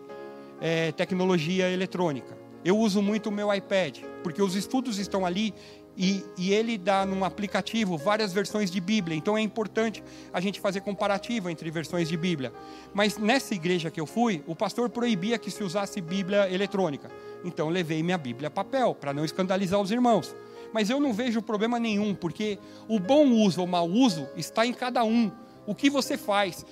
[0.60, 2.36] é, tecnologia eletrônica.
[2.64, 5.54] Eu uso muito o meu iPad, porque os estudos estão ali
[5.96, 10.58] e, e, ele dá num aplicativo várias versões de Bíblia, então é importante a gente
[10.58, 12.52] fazer comparativo entre versões de Bíblia.
[12.92, 17.08] Mas nessa igreja que eu fui, o pastor proibia que se usasse Bíblia eletrônica.
[17.44, 20.34] Então levei minha Bíblia papel, para não escandalizar os irmãos.
[20.74, 22.58] Mas eu não vejo problema nenhum, porque
[22.88, 25.30] o bom uso ou mau uso está em cada um.
[25.64, 26.66] O que você faz?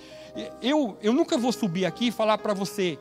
[0.61, 2.99] Eu, eu nunca vou subir aqui e falar para você,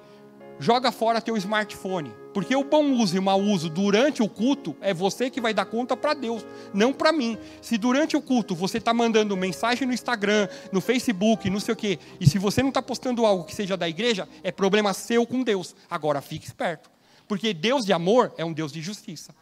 [0.59, 2.13] joga fora teu smartphone.
[2.35, 5.55] Porque o bom uso e o mau uso durante o culto é você que vai
[5.55, 7.35] dar conta para Deus, não para mim.
[7.63, 11.75] Se durante o culto você está mandando mensagem no Instagram, no Facebook, não sei o
[11.75, 15.25] quê, e se você não está postando algo que seja da igreja, é problema seu
[15.25, 15.75] com Deus.
[15.89, 16.91] Agora fique esperto.
[17.27, 19.33] Porque Deus de amor é um Deus de justiça.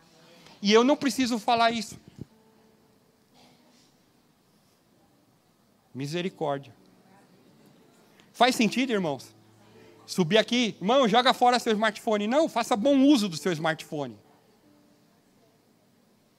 [0.61, 1.99] E eu não preciso falar isso.
[5.93, 6.73] Misericórdia.
[8.33, 9.39] Faz sentido, irmãos?
[10.09, 12.27] subir aqui, irmão, joga fora seu smartphone.
[12.27, 14.17] Não, faça bom uso do seu smartphone.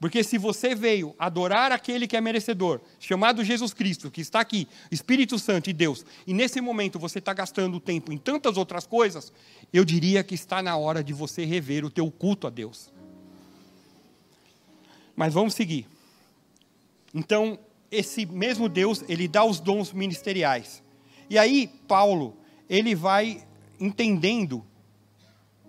[0.00, 4.66] Porque se você veio adorar aquele que é merecedor, chamado Jesus Cristo, que está aqui,
[4.90, 9.32] Espírito Santo e Deus, e nesse momento você está gastando tempo em tantas outras coisas,
[9.72, 12.90] eu diria que está na hora de você rever o teu culto a Deus.
[15.16, 15.86] Mas vamos seguir.
[17.14, 17.58] Então,
[17.90, 20.82] esse mesmo Deus, ele dá os dons ministeriais.
[21.28, 22.36] E aí, Paulo,
[22.68, 23.44] ele vai
[23.78, 24.64] entendendo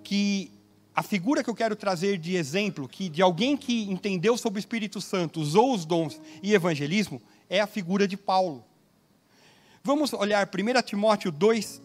[0.04, 0.52] que
[0.94, 4.62] a figura que eu quero trazer de exemplo, que de alguém que entendeu sobre o
[4.62, 8.64] Espírito Santo, usou os dons e evangelismo, é a figura de Paulo.
[9.84, 11.82] Vamos olhar 1 Timóteo 2,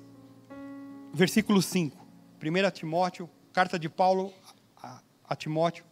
[1.14, 1.96] versículo 5.
[2.42, 4.32] 1 Timóteo, carta de Paulo
[4.82, 5.84] a, a Timóteo.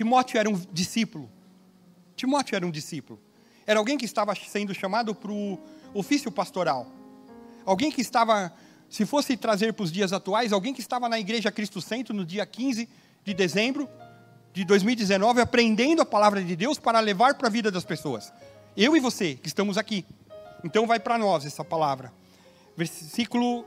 [0.00, 1.30] Timóteo era um discípulo.
[2.16, 3.20] Timóteo era um discípulo.
[3.66, 5.58] Era alguém que estava sendo chamado para o
[5.92, 6.86] ofício pastoral.
[7.66, 8.50] Alguém que estava,
[8.88, 12.24] se fosse trazer para os dias atuais, alguém que estava na igreja Cristo Centro no
[12.24, 12.88] dia 15
[13.22, 13.86] de dezembro
[14.54, 18.32] de 2019, aprendendo a palavra de Deus para levar para a vida das pessoas.
[18.74, 20.06] Eu e você, que estamos aqui.
[20.64, 22.10] Então vai para nós essa palavra.
[22.74, 23.66] Versículo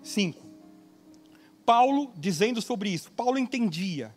[0.00, 0.40] 5.
[1.66, 3.10] Paulo dizendo sobre isso.
[3.10, 4.16] Paulo entendia.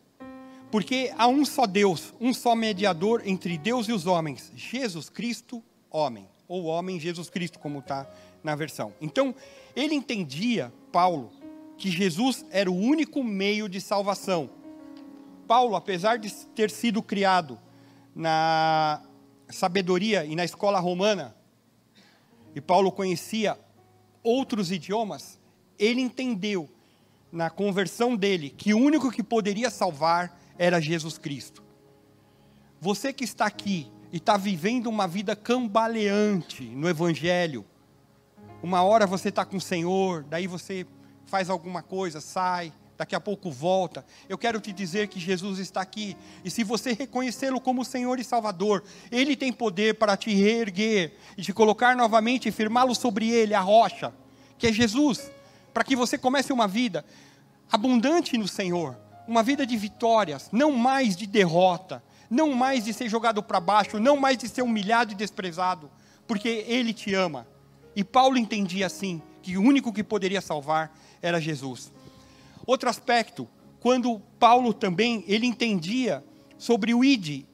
[0.72, 5.62] Porque há um só Deus, um só mediador entre Deus e os homens, Jesus Cristo,
[5.90, 8.10] homem ou homem Jesus Cristo, como está
[8.42, 8.94] na versão.
[9.02, 9.36] Então,
[9.76, 11.32] ele entendia, Paulo,
[11.78, 14.50] que Jesus era o único meio de salvação.
[15.48, 17.60] Paulo, apesar de ter sido criado
[18.16, 19.02] na
[19.50, 21.36] sabedoria e na escola romana,
[22.56, 23.58] e Paulo conhecia
[24.24, 25.40] outros idiomas,
[25.78, 26.70] ele entendeu
[27.32, 31.64] na conversão dele que o único que poderia salvar era Jesus Cristo.
[32.80, 37.66] Você que está aqui e está vivendo uma vida cambaleante no Evangelho.
[38.62, 40.86] Uma hora você está com o Senhor, daí você
[41.26, 44.06] faz alguma coisa, sai, daqui a pouco volta.
[44.30, 48.24] Eu quero te dizer que Jesus está aqui, e se você reconhecê-lo como Senhor e
[48.24, 53.56] Salvador, Ele tem poder para te reerguer e te colocar novamente e firmá-lo sobre Ele,
[53.56, 54.14] a rocha,
[54.60, 55.32] que é Jesus,
[55.74, 57.04] para que você comece uma vida
[57.72, 58.96] abundante no Senhor,
[59.28, 64.00] uma vida de vitórias, não mais de derrota, não mais de ser jogado para baixo,
[64.00, 65.90] não mais de ser humilhado e desprezado,
[66.28, 67.48] porque Ele te ama.
[67.96, 71.92] E Paulo entendia assim, que o único que poderia salvar era Jesus.
[72.66, 73.48] Outro aspecto,
[73.80, 76.24] quando Paulo também, ele entendia
[76.58, 77.46] sobre o id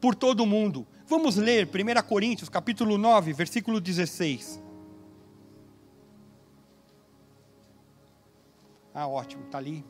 [0.00, 0.86] por todo o mundo.
[1.06, 4.62] Vamos ler 1 Coríntios, capítulo 9, versículo 16.
[8.94, 9.84] Ah, ótimo, está ali.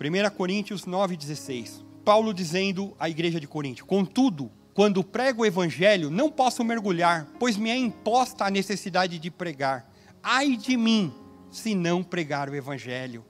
[0.00, 1.84] 1 Coríntios 9,16.
[2.04, 7.56] Paulo dizendo à igreja de Corinto: Contudo, quando prego o evangelho, não posso mergulhar, pois
[7.56, 9.90] me é imposta a necessidade de pregar.
[10.22, 11.12] Ai de mim,
[11.50, 13.24] se não pregar o evangelho.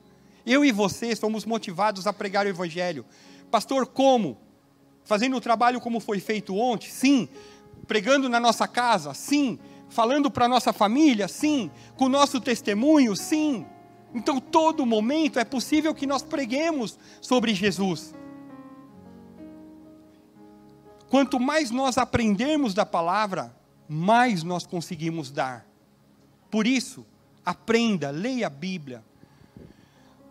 [0.45, 3.07] Eu e você somos motivados a pregar o evangelho.
[3.51, 4.37] Pastor, como?
[5.05, 6.91] Fazendo o trabalho como foi feito ontem?
[6.91, 7.31] Sim.
[7.87, 9.15] Pregando na nossa casa?
[9.15, 9.59] Sim.
[9.89, 11.29] Falando para a nossa família?
[11.29, 11.71] Sim.
[11.97, 13.17] Com o nosso testemunho?
[13.17, 13.65] Sim.
[14.15, 18.15] Então, todo momento é possível que nós preguemos sobre Jesus.
[21.09, 23.55] Quanto mais nós aprendermos da palavra,
[23.89, 25.67] mais nós conseguimos dar.
[26.51, 27.07] Por isso,
[27.45, 29.03] aprenda, leia a Bíblia.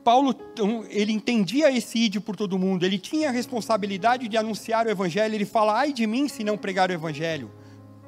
[0.04, 4.86] Paulo, então, ele entendia esse ídio por todo mundo, ele tinha a responsabilidade de anunciar
[4.86, 7.52] o evangelho, ele fala, ai de mim se não pregar o evangelho.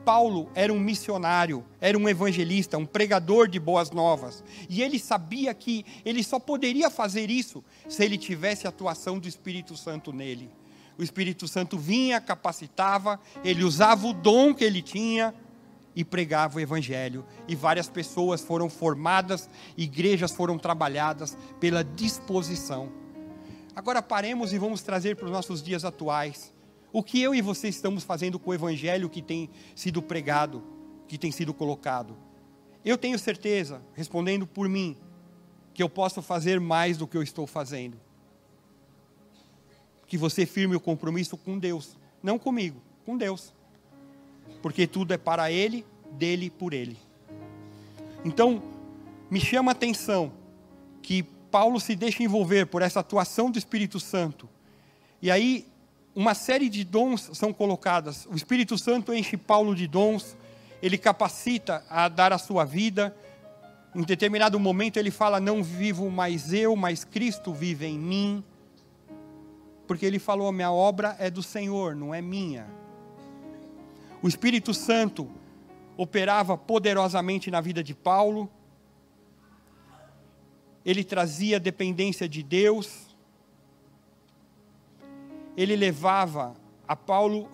[0.03, 4.43] Paulo era um missionário, era um evangelista, um pregador de boas novas.
[4.69, 9.27] E ele sabia que ele só poderia fazer isso se ele tivesse a atuação do
[9.27, 10.49] Espírito Santo nele.
[10.97, 15.33] O Espírito Santo vinha, capacitava, ele usava o dom que ele tinha
[15.95, 17.25] e pregava o Evangelho.
[17.47, 22.91] E várias pessoas foram formadas, igrejas foram trabalhadas pela disposição.
[23.75, 26.53] Agora paremos e vamos trazer para os nossos dias atuais
[26.91, 30.63] o que eu e você estamos fazendo com o evangelho que tem sido pregado,
[31.07, 32.17] que tem sido colocado?
[32.83, 34.97] Eu tenho certeza, respondendo por mim,
[35.73, 37.99] que eu posso fazer mais do que eu estou fazendo.
[40.07, 43.53] Que você firme o compromisso com Deus, não comigo, com Deus.
[44.61, 46.97] Porque tudo é para Ele, dele por Ele.
[48.25, 48.61] Então,
[49.29, 50.33] me chama a atenção
[51.01, 54.49] que Paulo se deixa envolver por essa atuação do Espírito Santo.
[55.21, 55.67] E aí
[56.15, 58.25] uma série de dons são colocadas.
[58.25, 60.35] O Espírito Santo enche Paulo de dons,
[60.81, 63.15] ele capacita a dar a sua vida.
[63.95, 68.43] Em determinado momento ele fala: Não vivo mais eu, mas Cristo vive em mim.
[69.87, 72.67] Porque ele falou: Minha obra é do Senhor, não é minha.
[74.21, 75.29] O Espírito Santo
[75.95, 78.49] operava poderosamente na vida de Paulo.
[80.85, 83.08] Ele trazia dependência de Deus
[85.55, 86.55] ele levava
[86.87, 87.49] a Paulo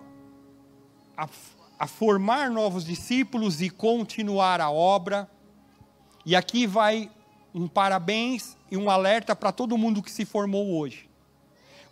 [1.16, 1.28] a,
[1.78, 5.28] a formar novos discípulos e continuar a obra.
[6.24, 7.10] E aqui vai
[7.54, 11.08] um parabéns e um alerta para todo mundo que se formou hoje.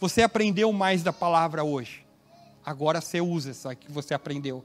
[0.01, 2.05] Você aprendeu mais da palavra hoje.
[2.65, 4.65] Agora você usa isso que você aprendeu.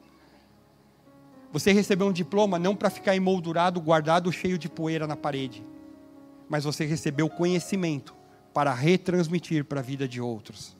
[1.52, 5.66] Você recebeu um diploma não para ficar emoldurado, guardado, cheio de poeira na parede.
[6.48, 8.16] Mas você recebeu conhecimento
[8.54, 10.76] para retransmitir para a vida de outros.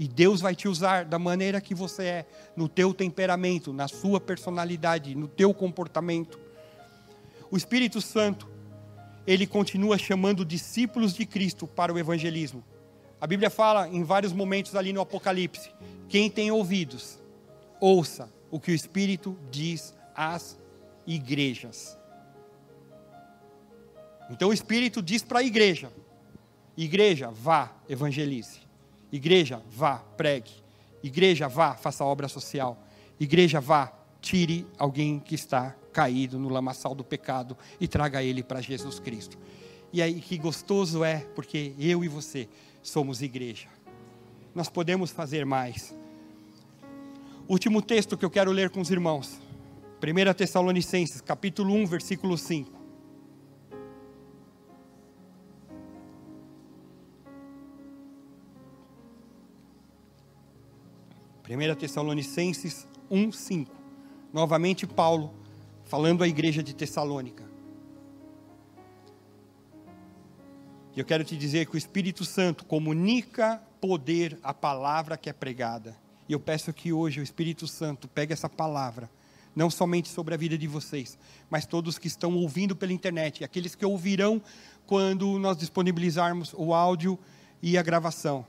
[0.00, 2.26] E Deus vai te usar da maneira que você é,
[2.56, 6.40] no teu temperamento, na sua personalidade, no teu comportamento.
[7.50, 8.48] O Espírito Santo,
[9.26, 12.64] ele continua chamando discípulos de Cristo para o evangelismo.
[13.20, 15.70] A Bíblia fala em vários momentos ali no Apocalipse:
[16.08, 17.20] quem tem ouvidos,
[17.78, 20.58] ouça o que o Espírito diz às
[21.06, 21.98] igrejas.
[24.30, 25.92] Então o Espírito diz para a igreja:
[26.74, 28.69] igreja, vá, evangelize.
[29.12, 30.52] Igreja, vá, pregue.
[31.02, 32.78] Igreja, vá, faça obra social.
[33.18, 38.60] Igreja, vá, tire alguém que está caído no lamaçal do pecado e traga ele para
[38.60, 39.36] Jesus Cristo.
[39.92, 42.48] E aí que gostoso é, porque eu e você
[42.82, 43.68] somos igreja.
[44.54, 45.94] Nós podemos fazer mais.
[47.48, 49.40] Último texto que eu quero ler com os irmãos.
[50.00, 52.79] 1 Tessalonicenses, capítulo 1, versículo 5.
[61.50, 63.66] 1 Tessalonicenses 1:5.
[64.32, 65.34] Novamente Paulo
[65.84, 67.42] falando à igreja de Tessalônica.
[70.94, 75.32] E eu quero te dizer que o Espírito Santo comunica poder à palavra que é
[75.32, 75.96] pregada.
[76.28, 79.10] E eu peço que hoje o Espírito Santo pegue essa palavra,
[79.54, 83.74] não somente sobre a vida de vocês, mas todos que estão ouvindo pela internet, aqueles
[83.74, 84.40] que ouvirão
[84.86, 87.18] quando nós disponibilizarmos o áudio
[87.60, 88.46] e a gravação.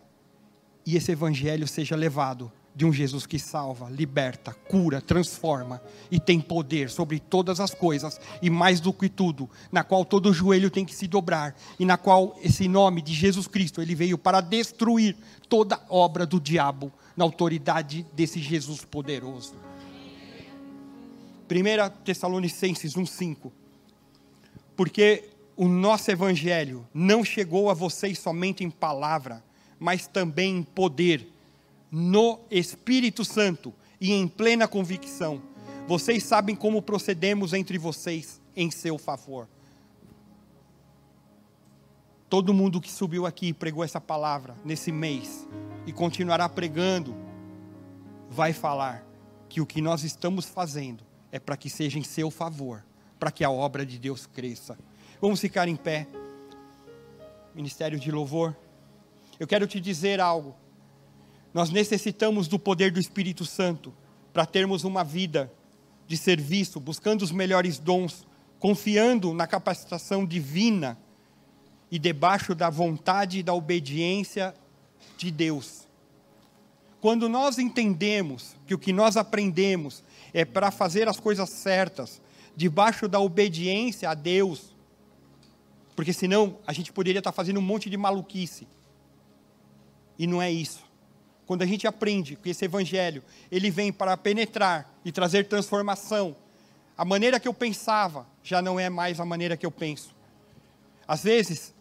[0.85, 6.39] E esse evangelho seja levado de um Jesus que salva, liberta, cura, transforma e tem
[6.39, 10.85] poder sobre todas as coisas e mais do que tudo, na qual todo joelho tem
[10.85, 15.17] que se dobrar e na qual esse nome de Jesus Cristo, ele veio para destruir
[15.49, 19.53] toda obra do diabo na autoridade desse Jesus poderoso.
[21.49, 23.51] 1 Tessalonicenses 1:5
[24.77, 29.43] Porque o nosso evangelho não chegou a vocês somente em palavra,
[29.77, 31.27] mas também em poder
[31.91, 35.41] no Espírito Santo e em plena convicção.
[35.87, 39.47] Vocês sabem como procedemos entre vocês em seu favor.
[42.31, 45.45] todo mundo que subiu aqui e pregou essa palavra nesse mês
[45.85, 47.13] e continuará pregando,
[48.29, 49.05] vai falar
[49.49, 52.85] que o que nós estamos fazendo é para que seja em seu favor,
[53.19, 54.79] para que a obra de Deus cresça.
[55.19, 56.07] Vamos ficar em pé.
[57.53, 58.55] Ministério de Louvor.
[59.37, 60.55] Eu quero te dizer algo.
[61.53, 63.93] Nós necessitamos do poder do Espírito Santo
[64.31, 65.51] para termos uma vida
[66.07, 68.25] de serviço, buscando os melhores dons,
[68.59, 70.97] confiando na capacitação divina
[71.89, 74.53] e debaixo da vontade e da obediência
[75.17, 75.87] de Deus.
[77.01, 82.21] Quando nós entendemos que o que nós aprendemos é para fazer as coisas certas,
[82.55, 84.75] debaixo da obediência a Deus,
[85.95, 88.67] porque senão a gente poderia estar fazendo um monte de maluquice.
[90.17, 90.90] E não é isso.
[91.51, 93.21] Quando a gente aprende que esse evangelho,
[93.51, 96.33] ele vem para penetrar e trazer transformação,
[96.97, 100.15] a maneira que eu pensava já não é mais a maneira que eu penso.
[101.05, 101.75] Às vezes,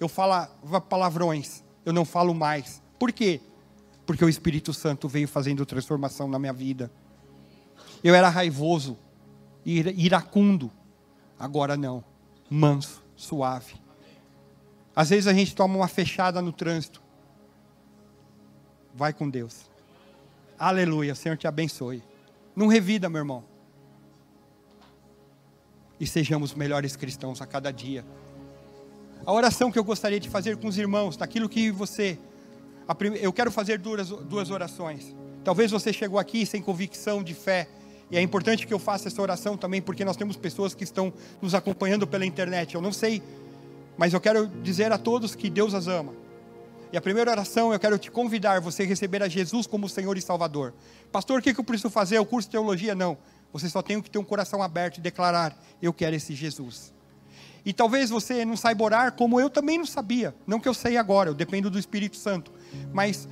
[0.00, 2.82] eu falava palavrões, eu não falo mais.
[2.98, 3.40] Por quê?
[4.04, 6.90] Porque o Espírito Santo veio fazendo transformação na minha vida.
[8.02, 8.98] Eu era raivoso,
[9.64, 10.68] iracundo,
[11.38, 12.02] agora não,
[12.50, 13.74] manso, suave.
[14.96, 17.05] Às vezes a gente toma uma fechada no trânsito.
[18.96, 19.70] Vai com Deus.
[20.58, 22.02] Aleluia, Senhor te abençoe.
[22.56, 23.44] Não revida, meu irmão.
[26.00, 28.06] E sejamos melhores cristãos a cada dia.
[29.26, 32.18] A oração que eu gostaria de fazer com os irmãos, daquilo que você.
[33.20, 35.14] Eu quero fazer duas, duas orações.
[35.44, 37.68] Talvez você chegou aqui sem convicção de fé.
[38.10, 41.12] E é importante que eu faça essa oração também, porque nós temos pessoas que estão
[41.42, 42.74] nos acompanhando pela internet.
[42.74, 43.22] Eu não sei,
[43.98, 46.14] mas eu quero dizer a todos que Deus as ama.
[46.92, 50.22] E a primeira oração, eu quero te convidar você receber a Jesus como Senhor e
[50.22, 50.72] Salvador.
[51.10, 52.18] Pastor, o que eu preciso fazer?
[52.18, 52.94] O curso de teologia?
[52.94, 53.18] Não.
[53.52, 56.94] Você só tem que ter um coração aberto e declarar: Eu quero esse Jesus.
[57.64, 60.34] E talvez você não saiba orar como eu também não sabia.
[60.46, 62.52] Não que eu sei agora, eu dependo do Espírito Santo.
[62.92, 63.28] Mas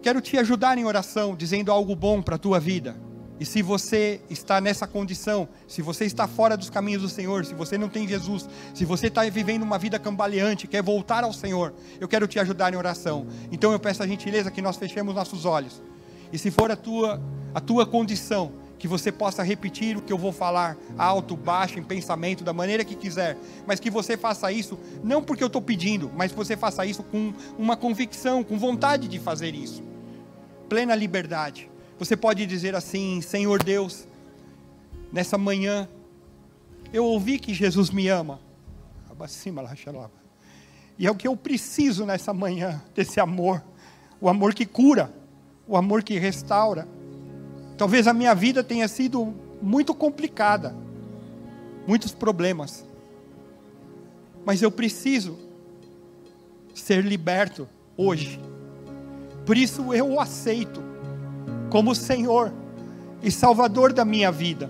[0.00, 2.96] quero te ajudar em oração, dizendo algo bom para a tua vida.
[3.40, 7.54] E se você está nessa condição, se você está fora dos caminhos do Senhor, se
[7.54, 11.72] você não tem Jesus, se você está vivendo uma vida cambaleante, quer voltar ao Senhor,
[11.98, 13.26] eu quero te ajudar em oração.
[13.50, 15.80] Então eu peço a gentileza que nós fechemos nossos olhos.
[16.30, 17.18] E se for a tua,
[17.54, 21.82] a tua condição, que você possa repetir o que eu vou falar, alto, baixo, em
[21.82, 26.10] pensamento, da maneira que quiser, mas que você faça isso, não porque eu estou pedindo,
[26.14, 29.82] mas que você faça isso com uma convicção, com vontade de fazer isso.
[30.68, 31.69] Plena liberdade.
[32.00, 34.08] Você pode dizer assim: Senhor Deus,
[35.12, 35.88] nessa manhã,
[36.92, 38.40] eu ouvi que Jesus me ama.
[40.98, 43.62] E é o que eu preciso nessa manhã, desse amor.
[44.20, 45.14] O amor que cura,
[45.68, 46.88] o amor que restaura
[47.80, 50.76] Talvez a minha vida tenha sido muito complicada,
[51.86, 52.84] muitos problemas.
[54.44, 55.38] Mas eu preciso
[56.74, 58.38] ser liberto hoje.
[59.46, 60.82] Por isso eu o aceito
[61.70, 62.52] como Senhor
[63.22, 64.68] e Salvador da minha vida.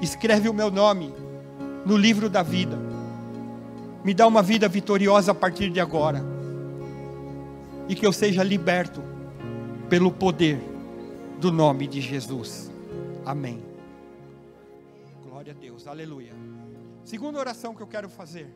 [0.00, 1.12] Escreve o meu nome
[1.84, 2.78] no livro da vida.
[4.04, 6.24] Me dá uma vida vitoriosa a partir de agora.
[7.88, 9.02] E que eu seja liberto
[9.88, 10.60] pelo poder
[11.40, 12.70] do nome de Jesus.
[13.26, 13.62] Amém.
[15.26, 16.32] Glória a Deus, aleluia.
[17.04, 18.48] Segunda oração que eu quero fazer.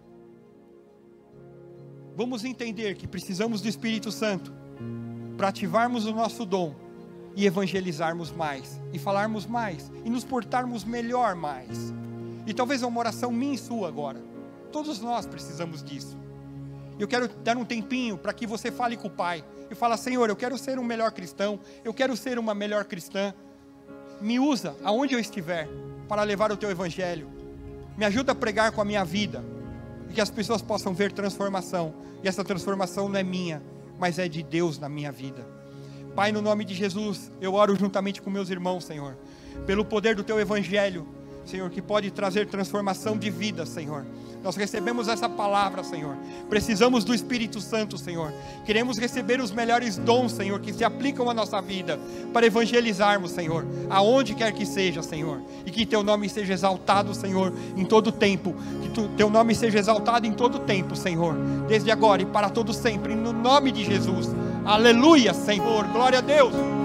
[2.16, 4.52] Vamos entender que precisamos do Espírito Santo
[5.36, 6.87] para ativarmos o nosso dom
[7.38, 11.94] e evangelizarmos mais, e falarmos mais, e nos portarmos melhor mais.
[12.44, 14.20] E talvez é uma oração minha e sua agora.
[14.72, 16.18] Todos nós precisamos disso.
[16.98, 20.28] Eu quero dar um tempinho para que você fale com o Pai e fala: Senhor,
[20.28, 23.32] eu quero ser um melhor cristão, eu quero ser uma melhor cristã.
[24.20, 25.68] Me usa aonde eu estiver
[26.08, 27.30] para levar o teu evangelho.
[27.96, 29.44] Me ajuda a pregar com a minha vida
[30.10, 31.94] e que as pessoas possam ver transformação.
[32.20, 33.62] E essa transformação não é minha,
[33.96, 35.57] mas é de Deus na minha vida.
[36.18, 39.16] Pai, no nome de Jesus, eu oro juntamente com meus irmãos, Senhor,
[39.64, 41.06] pelo poder do teu evangelho,
[41.46, 44.04] Senhor, que pode trazer transformação de vida, Senhor.
[44.42, 46.16] Nós recebemos essa palavra, Senhor.
[46.50, 48.32] Precisamos do Espírito Santo, Senhor.
[48.66, 52.00] Queremos receber os melhores dons, Senhor, que se aplicam à nossa vida,
[52.32, 55.40] para evangelizarmos, Senhor, aonde quer que seja, Senhor.
[55.64, 58.56] E que teu nome seja exaltado, Senhor, em todo tempo.
[58.82, 61.36] Que tu, teu nome seja exaltado em todo tempo, Senhor.
[61.68, 64.28] Desde agora e para todo sempre, no nome de Jesus.
[64.64, 65.86] Aleluia, Senhor.
[65.88, 66.77] Glória a Deus.